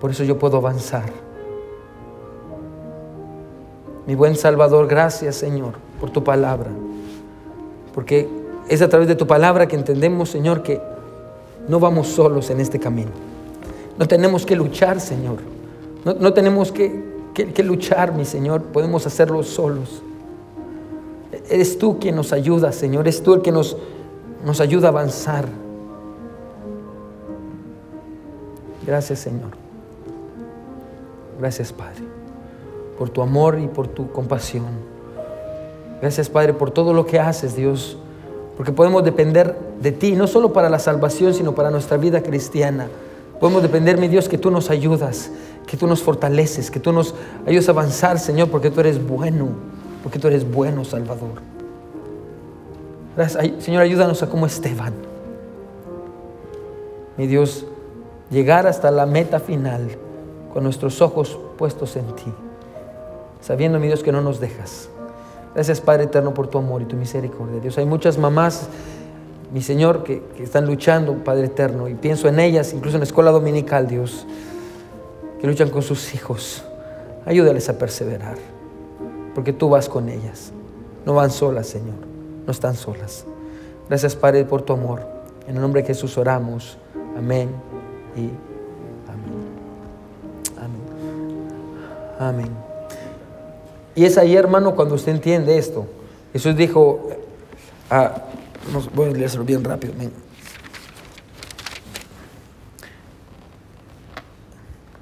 [0.00, 1.10] Por eso yo puedo avanzar.
[4.06, 6.70] Mi buen Salvador, gracias Señor por tu palabra.
[7.92, 8.28] Porque
[8.68, 10.80] es a través de tu palabra que entendemos, Señor, que
[11.66, 13.10] no vamos solos en este camino.
[13.98, 15.38] No tenemos que luchar, Señor.
[16.04, 17.02] No, no tenemos que,
[17.34, 18.62] que, luchar, mi Señor.
[18.62, 20.04] Podemos hacerlo solos.
[21.50, 23.08] Eres tú quien nos ayuda, Señor.
[23.08, 23.76] Eres tú el que nos,
[24.44, 25.65] nos ayuda a avanzar.
[28.86, 29.50] Gracias, Señor.
[31.40, 32.02] Gracias, Padre,
[32.98, 34.64] por tu amor y por tu compasión.
[36.00, 37.98] Gracias, Padre, por todo lo que haces, Dios
[38.56, 42.88] porque podemos depender de ti, no solo para la salvación, sino para nuestra vida cristiana.
[43.38, 45.30] Podemos depender, mi Dios, que tú nos ayudas,
[45.66, 47.14] que tú nos fortaleces, que tú nos
[47.46, 49.48] ayudas a avanzar, Señor, porque tú eres bueno,
[50.02, 51.42] porque tú eres bueno, Salvador.
[53.58, 54.94] Señor, ayúdanos a como Esteban.
[57.18, 57.66] Mi Dios,
[58.30, 59.88] llegar hasta la meta final
[60.52, 62.32] con nuestros ojos puestos en ti,
[63.40, 64.88] sabiendo, mi Dios, que no nos dejas
[65.56, 67.60] Gracias Padre Eterno por tu amor y tu misericordia.
[67.60, 68.68] Dios, hay muchas mamás,
[69.54, 73.06] mi Señor, que, que, están luchando, Padre Eterno, y pienso en ellas, incluso en la
[73.06, 74.26] escuela dominical, Dios,
[75.40, 76.62] que luchan con sus hijos.
[77.24, 78.36] Ayúdales a perseverar,
[79.34, 80.52] porque tú vas con ellas.
[81.06, 81.96] No van solas, Señor,
[82.44, 83.24] no están solas.
[83.88, 85.06] Gracias, Padre, por tu amor.
[85.48, 86.76] En el nombre de Jesús oramos.
[87.16, 87.75] Amén
[88.16, 88.30] y
[89.08, 89.56] amén.
[90.58, 90.80] Amén.
[92.18, 92.50] Amén.
[93.94, 95.86] Y es ahí, hermano, cuando usted entiende esto.
[96.32, 97.08] Jesús dijo,
[97.90, 98.24] ah,
[98.94, 99.94] voy a leerlo bien rápido.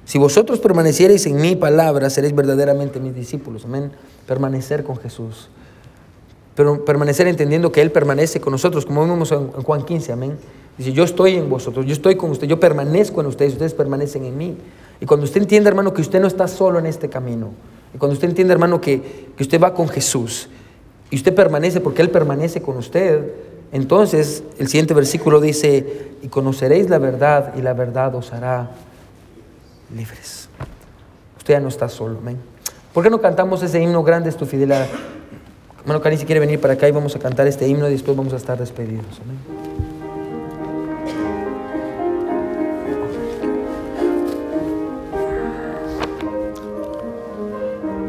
[0.05, 3.65] Si vosotros permaneciereis en mi palabra, seréis verdaderamente mis discípulos.
[3.65, 3.91] Amén.
[4.27, 5.49] Permanecer con Jesús.
[6.55, 10.37] Pero permanecer entendiendo que Él permanece con nosotros, como vemos en Juan 15, amén.
[10.77, 14.25] Dice, yo estoy en vosotros, yo estoy con usted, yo permanezco en ustedes, ustedes permanecen
[14.25, 14.57] en mí.
[14.99, 17.51] Y cuando usted entiende, hermano, que usted no está solo en este camino,
[17.93, 20.49] y cuando usted entiende, hermano, que, que usted va con Jesús,
[21.09, 23.31] y usted permanece porque Él permanece con usted,
[23.71, 28.71] entonces el siguiente versículo dice, y conoceréis la verdad, y la verdad os hará
[29.95, 30.49] libres.
[31.37, 32.37] Usted ya no está solo, amén.
[32.93, 34.87] ¿Por qué no cantamos ese himno grande es tu fidelidad?
[35.81, 38.17] Hermano Cari, si quiere venir para acá y vamos a cantar este himno y después
[38.17, 39.21] vamos a estar despedidos.
[39.23, 39.74] Amén.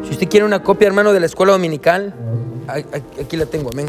[0.06, 2.14] Si usted quiere una copia, hermano, de la escuela dominical,
[2.68, 3.88] aquí la tengo, amén.